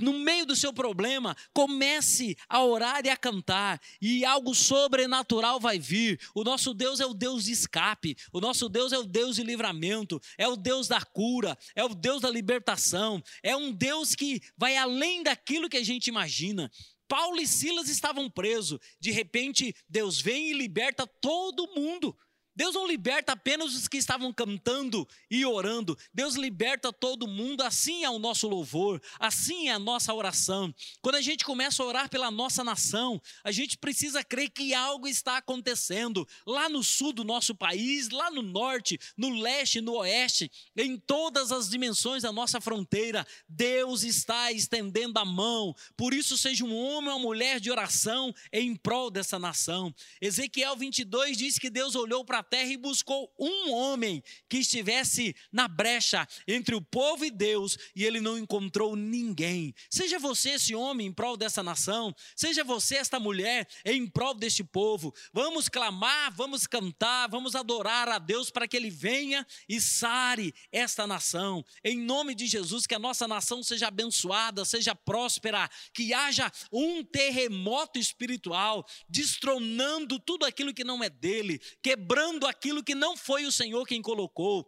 [0.03, 5.79] no meio do seu problema, comece a orar e a cantar, e algo sobrenatural vai
[5.79, 6.19] vir.
[6.35, 9.43] O nosso Deus é o Deus de escape, o nosso Deus é o Deus de
[9.43, 14.41] livramento, é o Deus da cura, é o Deus da libertação, é um Deus que
[14.57, 16.69] vai além daquilo que a gente imagina.
[17.07, 22.15] Paulo e Silas estavam presos, de repente Deus vem e liberta todo mundo.
[22.55, 28.03] Deus não liberta apenas os que estavam cantando e orando, Deus liberta todo mundo, assim
[28.03, 30.73] é o nosso louvor, assim é a nossa oração.
[31.01, 35.07] Quando a gente começa a orar pela nossa nação, a gente precisa crer que algo
[35.07, 40.51] está acontecendo lá no sul do nosso país, lá no norte, no leste, no oeste,
[40.77, 45.75] em todas as dimensões da nossa fronteira, Deus está estendendo a mão.
[45.97, 49.93] Por isso, seja um homem ou uma mulher de oração em prol dessa nação.
[50.21, 55.67] Ezequiel 22 diz que Deus olhou para terra e buscou um homem que estivesse na
[55.67, 59.73] brecha entre o povo e Deus, e ele não encontrou ninguém.
[59.89, 64.63] Seja você esse homem em prol dessa nação, seja você esta mulher em prol deste
[64.63, 65.13] povo.
[65.31, 71.07] Vamos clamar, vamos cantar, vamos adorar a Deus para que ele venha e sare esta
[71.07, 71.63] nação.
[71.83, 77.03] Em nome de Jesus, que a nossa nação seja abençoada, seja próspera, que haja um
[77.03, 83.51] terremoto espiritual, destronando tudo aquilo que não é dele, quebrando aquilo que não foi o
[83.51, 84.67] Senhor quem colocou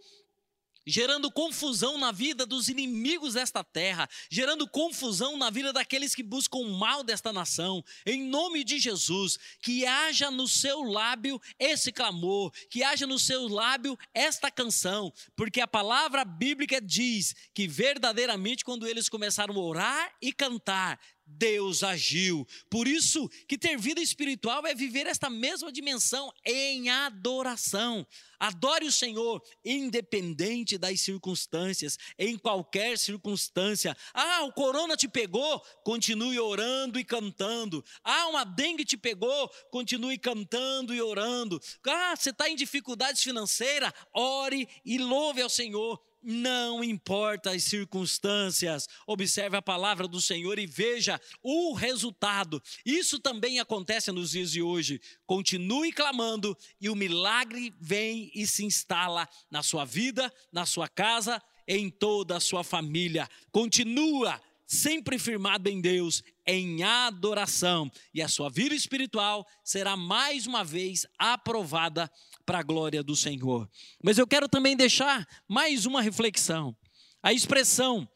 [0.86, 6.60] gerando confusão na vida dos inimigos desta terra, gerando confusão na vida daqueles que buscam
[6.60, 7.84] o mal desta nação.
[8.06, 13.48] Em nome de Jesus, que haja no seu lábio esse clamor, que haja no seu
[13.48, 20.14] lábio esta canção, porque a palavra bíblica diz que verdadeiramente quando eles começaram a orar
[20.22, 22.48] e cantar, Deus agiu.
[22.70, 28.06] Por isso que ter vida espiritual é viver esta mesma dimensão em adoração.
[28.40, 33.96] Adore o Senhor independente das circunstâncias, em qualquer circunstância.
[34.14, 37.84] Ah, o corona te pegou, continue orando e cantando.
[38.04, 41.60] Ah, uma dengue te pegou, continue cantando e orando.
[41.88, 48.88] Ah, você está em dificuldades financeiras, ore e louve ao Senhor não importa as circunstâncias,
[49.06, 52.62] observe a palavra do Senhor e veja o resultado.
[52.84, 55.00] Isso também acontece nos dias de hoje.
[55.28, 61.42] Continue clamando e o milagre vem e se instala na sua vida, na sua casa,
[61.68, 63.30] em toda a sua família.
[63.52, 70.64] Continua sempre firmado em Deus, em adoração, e a sua vida espiritual será mais uma
[70.64, 72.12] vez aprovada
[72.46, 73.70] para a glória do Senhor.
[74.04, 76.76] Mas eu quero também deixar mais uma reflexão.
[77.22, 78.08] A expressão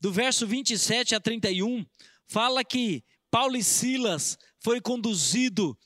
[0.00, 1.84] do verso 27 a 31
[2.28, 5.76] fala que Paulo e Silas foi conduzido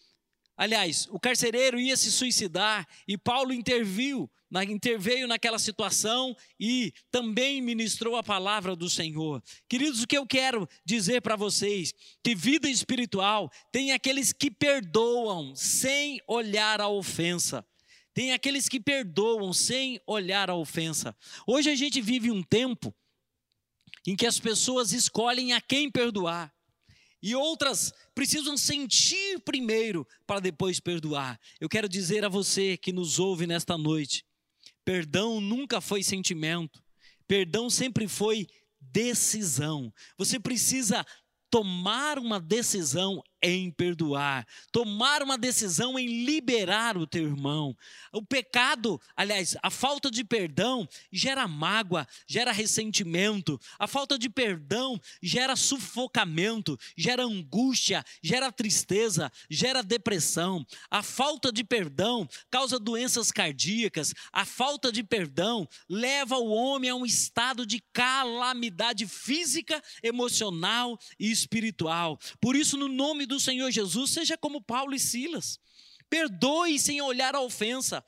[0.60, 4.30] Aliás, o carcereiro ia se suicidar e Paulo interviu,
[4.68, 9.42] interveio naquela situação e também ministrou a palavra do Senhor.
[9.66, 15.56] Queridos, o que eu quero dizer para vocês, que vida espiritual tem aqueles que perdoam
[15.56, 17.66] sem olhar a ofensa.
[18.12, 21.16] Tem aqueles que perdoam sem olhar a ofensa.
[21.46, 22.94] Hoje a gente vive um tempo
[24.06, 26.52] em que as pessoas escolhem a quem perdoar
[27.22, 31.38] e outras precisam sentir primeiro para depois perdoar.
[31.60, 34.24] Eu quero dizer a você que nos ouve nesta noite:
[34.84, 36.82] perdão nunca foi sentimento,
[37.26, 38.46] perdão sempre foi
[38.80, 39.92] decisão.
[40.16, 41.04] Você precisa
[41.50, 47.76] tomar uma decisão em perdoar, tomar uma decisão em liberar o teu irmão.
[48.12, 53.60] O pecado, aliás, a falta de perdão gera mágoa, gera ressentimento.
[53.78, 60.66] A falta de perdão gera sufocamento, gera angústia, gera tristeza, gera depressão.
[60.90, 64.12] A falta de perdão causa doenças cardíacas.
[64.32, 71.30] A falta de perdão leva o homem a um estado de calamidade física, emocional e
[71.30, 72.18] espiritual.
[72.40, 75.58] Por isso, no nome do Senhor Jesus, seja como Paulo e Silas.
[76.10, 78.04] Perdoe sem olhar a ofensa.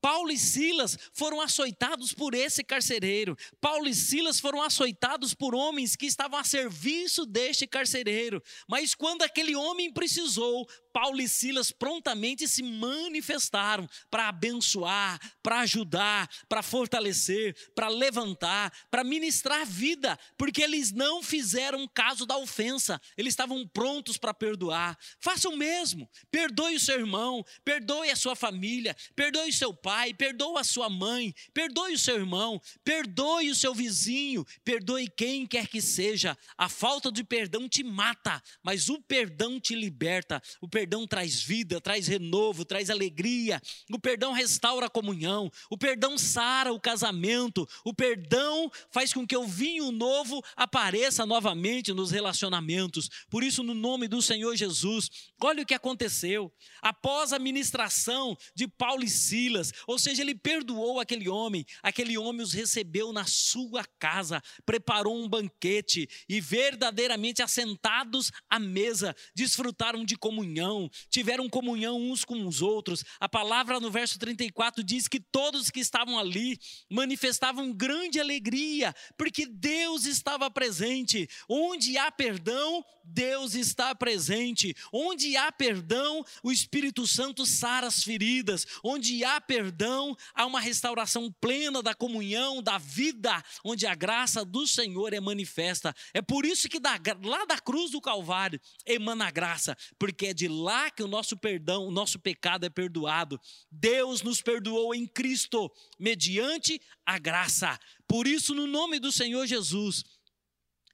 [0.00, 3.36] Paulo e Silas foram açoitados por esse carcereiro.
[3.60, 8.42] Paulo e Silas foram açoitados por homens que estavam a serviço deste carcereiro.
[8.68, 16.28] Mas quando aquele homem precisou, Paulo e Silas prontamente se manifestaram para abençoar, para ajudar,
[16.48, 23.32] para fortalecer, para levantar, para ministrar vida, porque eles não fizeram caso da ofensa, eles
[23.32, 24.98] estavam prontos para perdoar.
[25.20, 29.87] Faça o mesmo, perdoe o seu irmão, perdoe a sua família, perdoe o seu pai,
[30.16, 35.66] perdoe a sua mãe, perdoe o seu irmão, perdoe o seu vizinho, perdoe quem quer
[35.66, 36.36] que seja.
[36.56, 40.42] A falta de perdão te mata, mas o perdão te liberta.
[40.60, 43.60] O perdão traz vida, traz renovo, traz alegria.
[43.90, 45.50] O perdão restaura a comunhão.
[45.70, 47.68] O perdão sara o casamento.
[47.84, 53.08] O perdão faz com que o vinho novo apareça novamente nos relacionamentos.
[53.30, 55.10] Por isso, no nome do Senhor Jesus,
[55.40, 56.52] olha o que aconteceu.
[56.82, 62.42] Após a ministração de Paulo e Silas, ou seja, ele perdoou aquele homem, aquele homem
[62.42, 70.16] os recebeu na sua casa, preparou um banquete e verdadeiramente assentados à mesa, desfrutaram de
[70.16, 73.04] comunhão tiveram comunhão uns com os outros.
[73.18, 76.58] A palavra no verso 34 diz que todos que estavam ali
[76.90, 81.28] manifestavam grande alegria, porque Deus estava presente.
[81.48, 84.76] Onde há perdão, Deus está presente.
[84.92, 88.66] Onde há perdão, o Espírito Santo sara as feridas.
[88.84, 94.44] Onde há perdão, perdão, há uma restauração plena da comunhão, da vida, onde a graça
[94.44, 95.94] do Senhor é manifesta.
[96.14, 100.34] É por isso que da, lá da cruz do Calvário emana a graça, porque é
[100.34, 103.38] de lá que o nosso perdão, o nosso pecado é perdoado.
[103.70, 107.78] Deus nos perdoou em Cristo, mediante a graça.
[108.06, 110.02] Por isso, no nome do Senhor Jesus,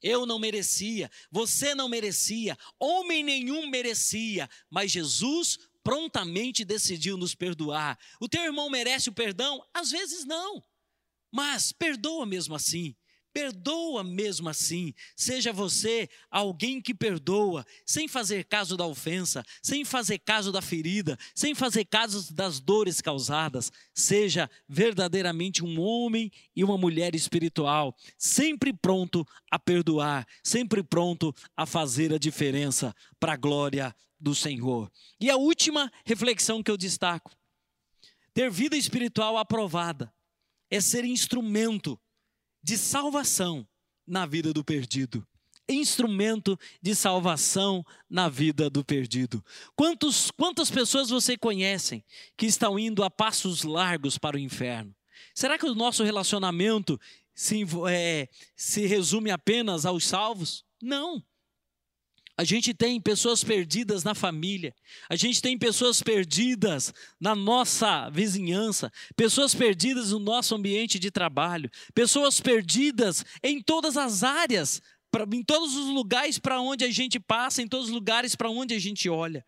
[0.03, 7.99] eu não merecia, você não merecia, homem nenhum merecia, mas Jesus prontamente decidiu nos perdoar.
[8.18, 9.62] O teu irmão merece o perdão?
[9.72, 10.64] Às vezes não,
[11.30, 12.97] mas perdoa mesmo assim.
[13.35, 14.95] Perdoa mesmo assim.
[15.16, 21.18] Seja você alguém que perdoa, sem fazer caso da ofensa, sem fazer caso da ferida,
[21.35, 23.72] sem fazer caso das dores causadas.
[23.93, 31.66] Seja verdadeiramente um homem e uma mulher espiritual, sempre pronto a perdoar, sempre pronto a
[31.66, 34.89] fazer a diferença para a glória do Senhor.
[35.20, 37.32] E a última reflexão que eu destaco:
[38.32, 40.14] ter vida espiritual aprovada
[40.70, 41.99] é ser instrumento
[42.64, 43.68] de salvação
[44.06, 45.24] na vida do perdido.
[45.68, 49.44] Instrumento de salvação na vida do perdido.
[49.76, 52.02] Quantos, quantas pessoas você conhecem
[52.38, 54.94] que estão indo a passos largos para o inferno?
[55.34, 56.98] Será que o nosso relacionamento
[57.34, 60.64] se, é, se resume apenas aos salvos?
[60.82, 61.22] Não.
[62.37, 64.74] A gente tem pessoas perdidas na família,
[65.09, 71.70] a gente tem pessoas perdidas na nossa vizinhança, pessoas perdidas no nosso ambiente de trabalho,
[71.95, 74.82] pessoas perdidas em todas as áreas,
[75.32, 78.74] em todos os lugares para onde a gente passa, em todos os lugares para onde
[78.74, 79.47] a gente olha.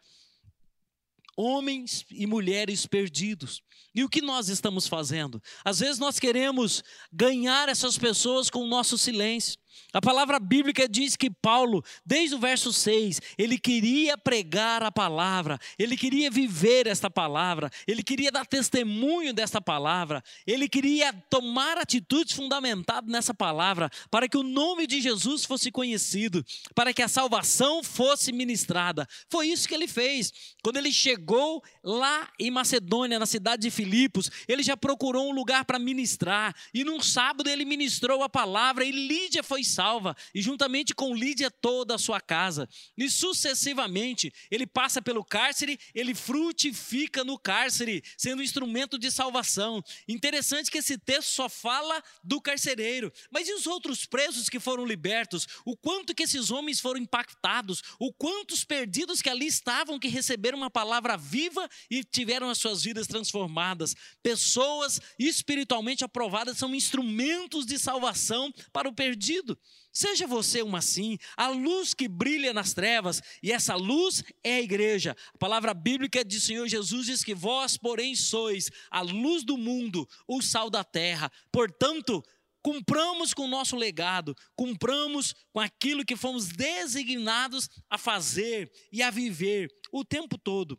[1.37, 3.61] Homens e mulheres perdidos.
[3.93, 5.43] E o que nós estamos fazendo?
[5.64, 9.59] Às vezes nós queremos ganhar essas pessoas com o nosso silêncio.
[9.93, 15.59] A palavra bíblica diz que Paulo, desde o verso 6, ele queria pregar a palavra,
[15.79, 22.35] ele queria viver esta palavra, ele queria dar testemunho desta palavra, ele queria tomar atitudes
[22.35, 27.83] fundamentadas nessa palavra, para que o nome de Jesus fosse conhecido, para que a salvação
[27.83, 29.07] fosse ministrada.
[29.31, 30.33] Foi isso que ele fez.
[30.62, 35.64] Quando ele chegou lá em Macedônia, na cidade de Filipos, ele já procurou um lugar
[35.64, 40.94] para ministrar, e num sábado ele ministrou a palavra, e Lídia foi salva, e juntamente
[40.94, 42.68] com Lídia toda a sua casa.
[42.96, 49.82] E sucessivamente, ele passa pelo cárcere, ele frutifica no cárcere, sendo instrumento de salvação.
[50.08, 54.84] Interessante que esse texto só fala do carcereiro, mas e os outros presos que foram
[54.84, 55.46] libertos?
[55.64, 57.82] O quanto que esses homens foram impactados?
[57.98, 62.82] O quantos perdidos que ali estavam que receberam uma palavra viva e tiveram as suas
[62.82, 63.94] vidas transformadas?
[64.22, 69.55] Pessoas espiritualmente aprovadas são instrumentos de salvação para o perdido.
[69.96, 74.61] Seja você uma assim, a luz que brilha nas trevas, e essa luz é a
[74.61, 75.16] igreja.
[75.32, 80.07] A palavra bíblica de Senhor Jesus diz que vós, porém, sois a luz do mundo,
[80.28, 81.32] o sal da terra.
[81.50, 82.22] Portanto,
[82.61, 89.11] cumpramos com o nosso legado, cumpramos com aquilo que fomos designados a fazer e a
[89.11, 90.78] viver o tempo todo.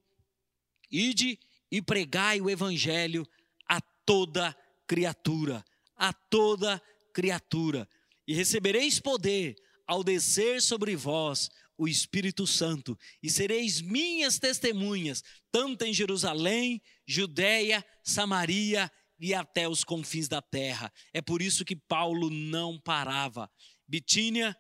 [0.92, 1.40] Ide
[1.72, 3.28] e pregai o evangelho
[3.68, 4.56] a toda
[4.86, 5.66] criatura,
[5.96, 6.80] a toda
[7.12, 7.90] criatura
[8.28, 9.56] e recebereis poder
[9.88, 17.86] ao descer sobre vós o Espírito Santo, e sereis minhas testemunhas, tanto em Jerusalém, Judéia,
[18.04, 20.92] Samaria e até os confins da terra.
[21.14, 23.50] É por isso que Paulo não parava.
[23.88, 24.58] Bitínia,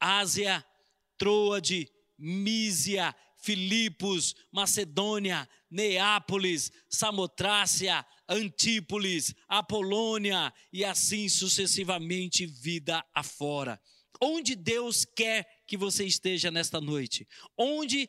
[0.00, 0.64] Ásia,
[1.18, 13.80] Troade, Mísia, Filipos, Macedônia, Neápolis, Samotrácia, Antípolis, Apolônia e assim sucessivamente vida afora.
[14.20, 17.26] Onde Deus quer que você esteja nesta noite?
[17.56, 18.08] Onde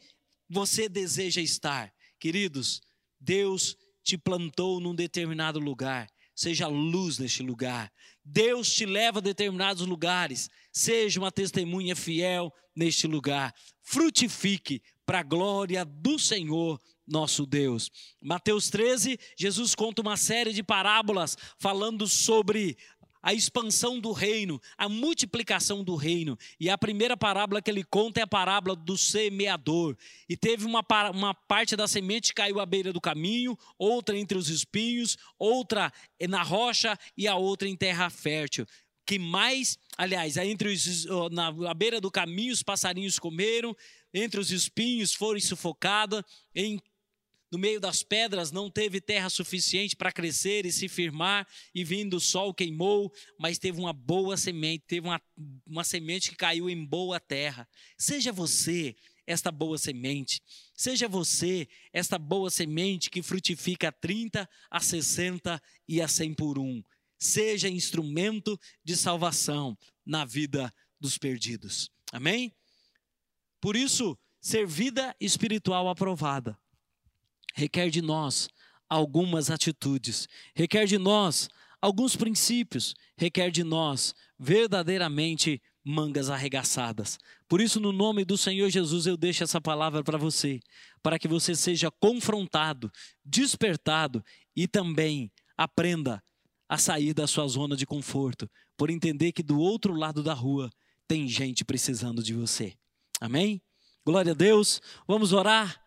[0.50, 1.94] você deseja estar?
[2.20, 2.82] Queridos,
[3.20, 6.10] Deus te plantou num determinado lugar.
[6.34, 7.92] Seja luz neste lugar.
[8.24, 10.50] Deus te leva a determinados lugares.
[10.72, 13.54] Seja uma testemunha fiel neste lugar.
[13.82, 17.90] Frutifique, para a glória do Senhor nosso Deus.
[18.22, 22.78] Mateus 13, Jesus conta uma série de parábolas falando sobre
[23.22, 26.38] a expansão do reino, a multiplicação do reino.
[26.60, 29.98] E a primeira parábola que ele conta é a parábola do semeador.
[30.30, 34.38] E teve uma, uma parte da semente que caiu à beira do caminho, outra entre
[34.38, 35.92] os espinhos, outra
[36.30, 38.66] na rocha e a outra em terra fértil
[39.06, 43.74] que mais, aliás, entre os, na à beira do caminho os passarinhos comeram,
[44.14, 46.22] entre os espinhos foram sufocadas,
[46.54, 46.78] em
[47.52, 52.18] no meio das pedras não teve terra suficiente para crescer e se firmar, e vindo
[52.18, 55.22] o sol queimou, mas teve uma boa semente, teve uma,
[55.66, 57.68] uma semente que caiu em boa terra.
[57.98, 58.96] Seja você
[59.26, 60.42] esta boa semente.
[60.76, 66.60] Seja você esta boa semente que frutifica a 30, a 60 e a 100 por
[66.60, 66.84] um.
[67.18, 71.90] Seja instrumento de salvação na vida dos perdidos.
[72.12, 72.54] Amém?
[73.60, 76.58] Por isso, ser vida espiritual aprovada
[77.54, 78.50] requer de nós
[78.90, 81.50] algumas atitudes, requer de nós
[81.82, 87.18] alguns princípios, requer de nós verdadeiramente mangas arregaçadas.
[87.48, 90.60] Por isso, no nome do Senhor Jesus, eu deixo essa palavra para você,
[91.02, 92.92] para que você seja confrontado,
[93.24, 94.24] despertado
[94.56, 96.22] e também aprenda
[96.68, 100.70] a sair da sua zona de conforto, por entender que do outro lado da rua
[101.08, 102.74] tem gente precisando de você.
[103.22, 103.62] Amém?
[104.06, 104.82] Glória a Deus.
[105.08, 105.82] Vamos orar.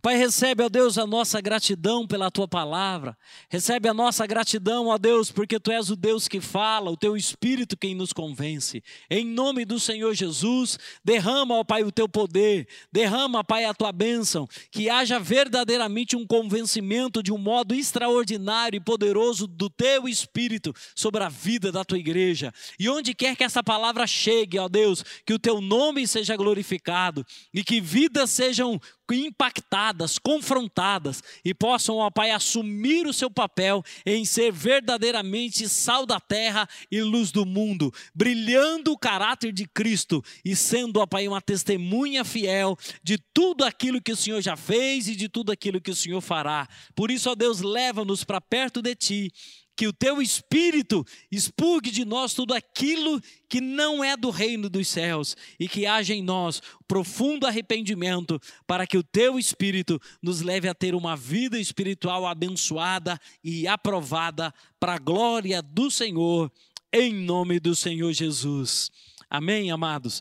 [0.00, 3.16] Pai, recebe, ó Deus, a nossa gratidão pela tua palavra.
[3.48, 7.16] Recebe a nossa gratidão, ó Deus, porque tu és o Deus que fala, o teu
[7.16, 8.82] espírito quem nos convence.
[9.10, 12.68] Em nome do Senhor Jesus, derrama, ó Pai, o teu poder.
[12.92, 14.48] Derrama, Pai, a tua bênção.
[14.70, 21.24] Que haja verdadeiramente um convencimento de um modo extraordinário e poderoso do teu espírito sobre
[21.24, 22.52] a vida da tua igreja.
[22.78, 27.26] E onde quer que essa palavra chegue, ó Deus, que o teu nome seja glorificado
[27.52, 28.80] e que vidas sejam
[29.10, 29.87] impactadas,
[30.18, 36.68] confrontadas e possam, ó Pai, assumir o seu papel em ser verdadeiramente sal da terra
[36.90, 42.24] e luz do mundo, brilhando o caráter de Cristo e sendo, ó Pai, uma testemunha
[42.24, 45.96] fiel de tudo aquilo que o Senhor já fez e de tudo aquilo que o
[45.96, 46.68] Senhor fará.
[46.94, 49.32] Por isso, ó Deus, leva-nos para perto de Ti
[49.78, 54.88] que o teu espírito expurgue de nós tudo aquilo que não é do reino dos
[54.88, 60.68] céus e que haja em nós profundo arrependimento para que o teu espírito nos leve
[60.68, 66.50] a ter uma vida espiritual abençoada e aprovada para a glória do Senhor,
[66.92, 68.90] em nome do Senhor Jesus.
[69.30, 70.20] Amém, amados.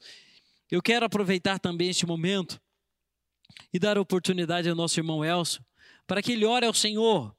[0.69, 2.61] Eu quero aproveitar também este momento
[3.73, 5.65] e dar oportunidade ao nosso irmão Elcio
[6.05, 7.35] para que ele ore ao Senhor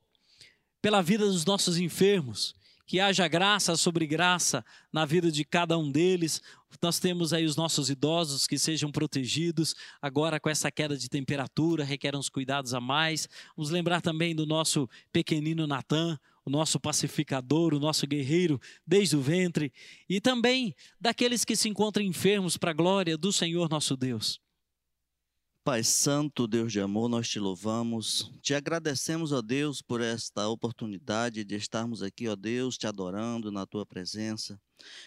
[0.81, 2.55] pela vida dos nossos enfermos,
[2.87, 6.41] que haja graça sobre graça na vida de cada um deles.
[6.83, 11.85] Nós temos aí os nossos idosos que sejam protegidos, agora com essa queda de temperatura,
[11.85, 13.29] requer uns cuidados a mais.
[13.55, 19.21] Vamos lembrar também do nosso pequenino Natan, o nosso pacificador, o nosso guerreiro desde o
[19.21, 19.71] ventre,
[20.09, 24.41] e também daqueles que se encontram enfermos para a glória do Senhor nosso Deus.
[25.69, 31.45] Pai Santo, Deus de amor, nós te louvamos, te agradecemos, ó Deus, por esta oportunidade
[31.45, 34.59] de estarmos aqui, ó Deus, te adorando na tua presença.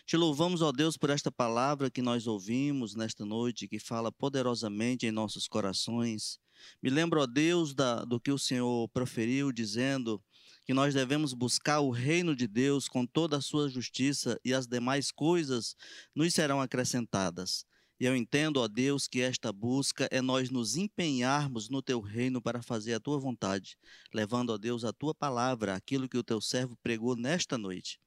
[0.05, 5.07] Te louvamos, ó Deus, por esta palavra que nós ouvimos nesta noite, que fala poderosamente
[5.07, 6.37] em nossos corações.
[6.79, 10.21] Me lembro, ó Deus, da, do que o Senhor proferiu, dizendo
[10.63, 14.67] que nós devemos buscar o reino de Deus com toda a sua justiça e as
[14.67, 15.75] demais coisas
[16.15, 17.65] nos serão acrescentadas.
[18.01, 22.41] E eu entendo, ó Deus, que esta busca é nós nos empenharmos no teu reino
[22.41, 23.77] para fazer a tua vontade,
[24.11, 27.99] levando, ó Deus, a tua palavra, aquilo que o teu servo pregou nesta noite.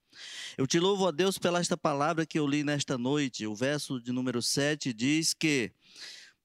[0.58, 3.46] Eu te louvo, ó Deus, pela esta palavra que eu li nesta noite.
[3.46, 5.70] O verso de número 7 diz que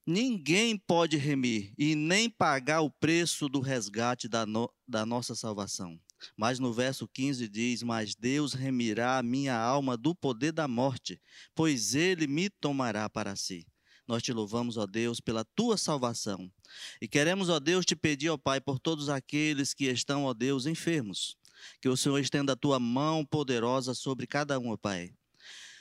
[0.06, 6.00] ninguém pode remir e nem pagar o preço do resgate da, no, da nossa salvação.
[6.36, 11.22] Mas no verso 15 diz: Mas Deus remirá a minha alma do poder da morte,
[11.56, 13.66] pois ele me tomará para si.
[14.08, 16.52] Nós te louvamos, ó Deus, pela tua salvação.
[17.00, 20.66] E queremos, ó Deus, te pedir, ó Pai, por todos aqueles que estão, ó Deus,
[20.66, 21.38] enfermos.
[21.80, 25.14] Que o Senhor estenda a tua mão poderosa sobre cada um, ó Pai.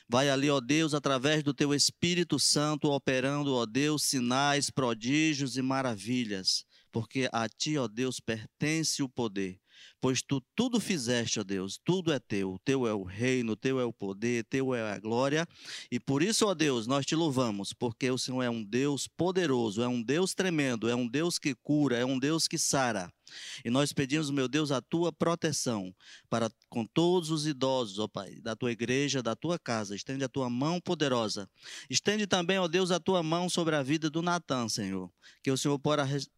[0.06, 5.62] Vai ali, ó Deus, através do teu Espírito Santo, operando, ó Deus, sinais, prodígios e
[5.62, 6.66] maravilhas.
[6.92, 9.58] Porque a ti, ó Deus, pertence o poder
[10.00, 13.84] pois tu tudo fizeste, ó Deus, tudo é teu, teu é o reino, teu é
[13.84, 15.46] o poder, teu é a glória,
[15.90, 19.82] e por isso, ó Deus, nós te louvamos, porque o Senhor é um Deus poderoso,
[19.82, 23.12] é um Deus tremendo, é um Deus que cura, é um Deus que sara.
[23.64, 25.94] E nós pedimos, meu Deus, a tua proteção
[26.28, 29.94] para com todos os idosos, ó Pai, da tua igreja, da tua casa.
[29.94, 31.48] Estende a tua mão poderosa.
[31.88, 35.10] Estende também, ó Deus, a tua mão sobre a vida do Natan, Senhor.
[35.42, 35.80] Que o Senhor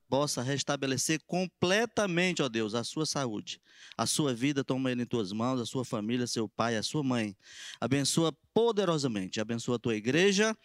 [0.09, 3.61] possa restabelecer completamente, ó Deus, a sua saúde.
[3.97, 7.03] A sua vida, toma ele em tuas mãos, a sua família, seu pai, a sua
[7.03, 7.37] mãe.
[7.81, 10.57] Abençoa poderosamente, abençoa a tua igreja,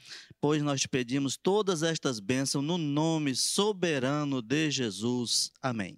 [0.42, 5.52] pois nós te pedimos todas estas bênçãos no nome soberano de Jesus.
[5.62, 5.98] Amém.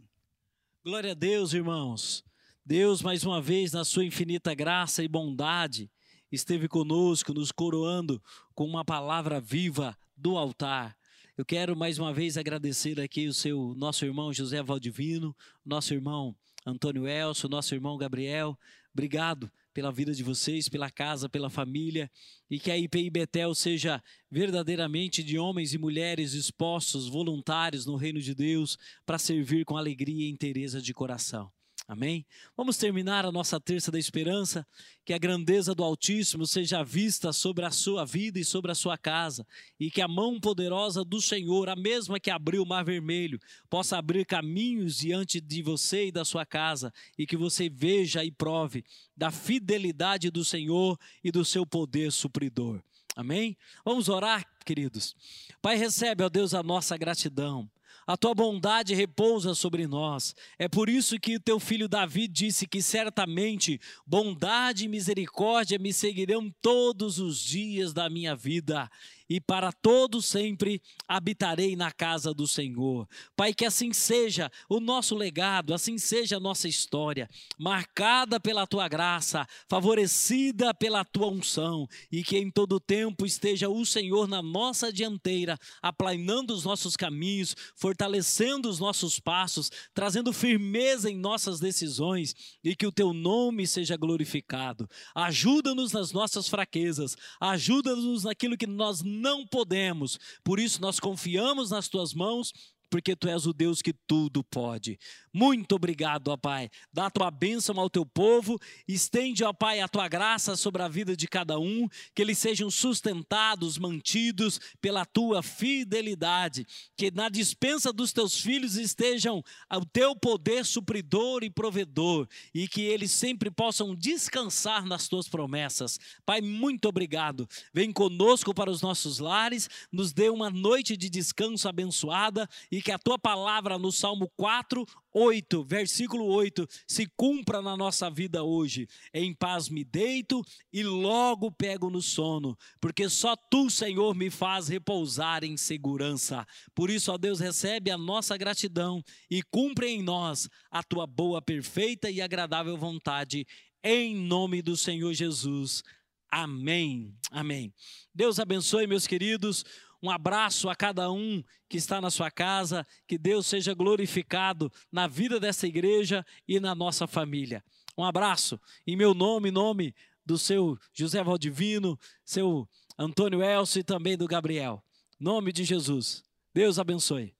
[0.87, 2.23] Glória a Deus, irmãos.
[2.65, 5.91] Deus, mais uma vez, na sua infinita graça e bondade,
[6.31, 8.23] esteve conosco, nos coroando
[8.55, 10.95] com uma palavra viva do altar.
[11.37, 15.35] Eu quero mais uma vez agradecer aqui o seu nosso irmão José Valdivino,
[15.65, 16.33] nosso irmão
[16.65, 18.57] Antônio Elso, nosso irmão Gabriel.
[18.93, 22.09] Obrigado pela vida de vocês, pela casa, pela família,
[22.49, 24.01] e que a IPI Betel seja
[24.31, 28.75] verdadeiramente de homens e mulheres expostos, voluntários no reino de Deus,
[29.05, 31.51] para servir com alegria e interesse de coração.
[31.87, 32.25] Amém?
[32.57, 34.67] Vamos terminar a nossa terça da esperança,
[35.05, 38.97] que a grandeza do Altíssimo seja vista sobre a sua vida e sobre a sua
[38.97, 39.47] casa,
[39.79, 43.97] e que a mão poderosa do Senhor, a mesma que abriu o Mar Vermelho, possa
[43.97, 48.83] abrir caminhos diante de você e da sua casa, e que você veja e prove
[49.15, 52.83] da fidelidade do Senhor e do seu poder supridor.
[53.15, 53.55] Amém?
[53.85, 55.15] Vamos orar, queridos.
[55.61, 57.69] Pai, recebe, ó Deus, a nossa gratidão
[58.07, 60.33] a tua bondade repousa sobre nós.
[60.57, 65.91] É por isso que o teu filho Davi disse que certamente bondade e misericórdia me
[65.91, 68.89] seguirão todos os dias da minha vida
[69.29, 73.07] e para todo sempre habitarei na casa do Senhor.
[73.35, 78.87] Pai, que assim seja o nosso legado, assim seja a nossa história, marcada pela tua
[78.87, 84.91] graça, favorecida pela tua unção, e que em todo tempo esteja o Senhor na nossa
[84.91, 92.75] dianteira, aplanando os nossos caminhos, fortalecendo os nossos passos, trazendo firmeza em nossas decisões, e
[92.75, 94.89] que o teu nome seja glorificado.
[95.13, 100.19] Ajuda-nos nas nossas fraquezas, ajuda-nos naquilo que nós não podemos.
[100.43, 102.53] Por isso nós confiamos nas tuas mãos
[102.89, 104.99] porque tu és o Deus que tudo pode.
[105.33, 106.69] Muito obrigado, ó Pai.
[106.91, 110.87] Dá a tua bênção ao teu povo, estende, ó Pai, a tua graça sobre a
[110.87, 116.65] vida de cada um, que eles sejam sustentados, mantidos pela tua fidelidade,
[116.95, 122.81] que na dispensa dos teus filhos estejam o teu poder supridor e provedor, e que
[122.81, 125.99] eles sempre possam descansar nas tuas promessas.
[126.25, 127.47] Pai, muito obrigado.
[127.73, 132.91] Vem conosco para os nossos lares, nos dê uma noite de descanso abençoada e que
[132.91, 138.87] a tua palavra no Salmo 4, 8, versículo 8, se cumpra na nossa vida hoje.
[139.13, 144.67] Em paz me deito e logo pego no sono, porque só tu, Senhor, me faz
[144.67, 146.45] repousar em segurança.
[146.75, 151.41] Por isso, ó Deus, recebe a nossa gratidão e cumpre em nós a tua boa,
[151.41, 153.47] perfeita e agradável vontade,
[153.83, 155.83] em nome do Senhor Jesus.
[156.29, 157.15] Amém.
[157.31, 157.73] Amém.
[158.13, 159.63] Deus abençoe, meus queridos.
[160.07, 162.87] Um abraço a cada um que está na sua casa.
[163.05, 167.61] Que Deus seja glorificado na vida dessa igreja e na nossa família.
[167.97, 169.93] Um abraço em meu nome, nome
[170.25, 172.65] do seu José Valdivino, seu
[172.97, 174.81] Antônio Elcio e também do Gabriel.
[175.19, 176.23] Nome de Jesus.
[176.53, 177.36] Deus abençoe.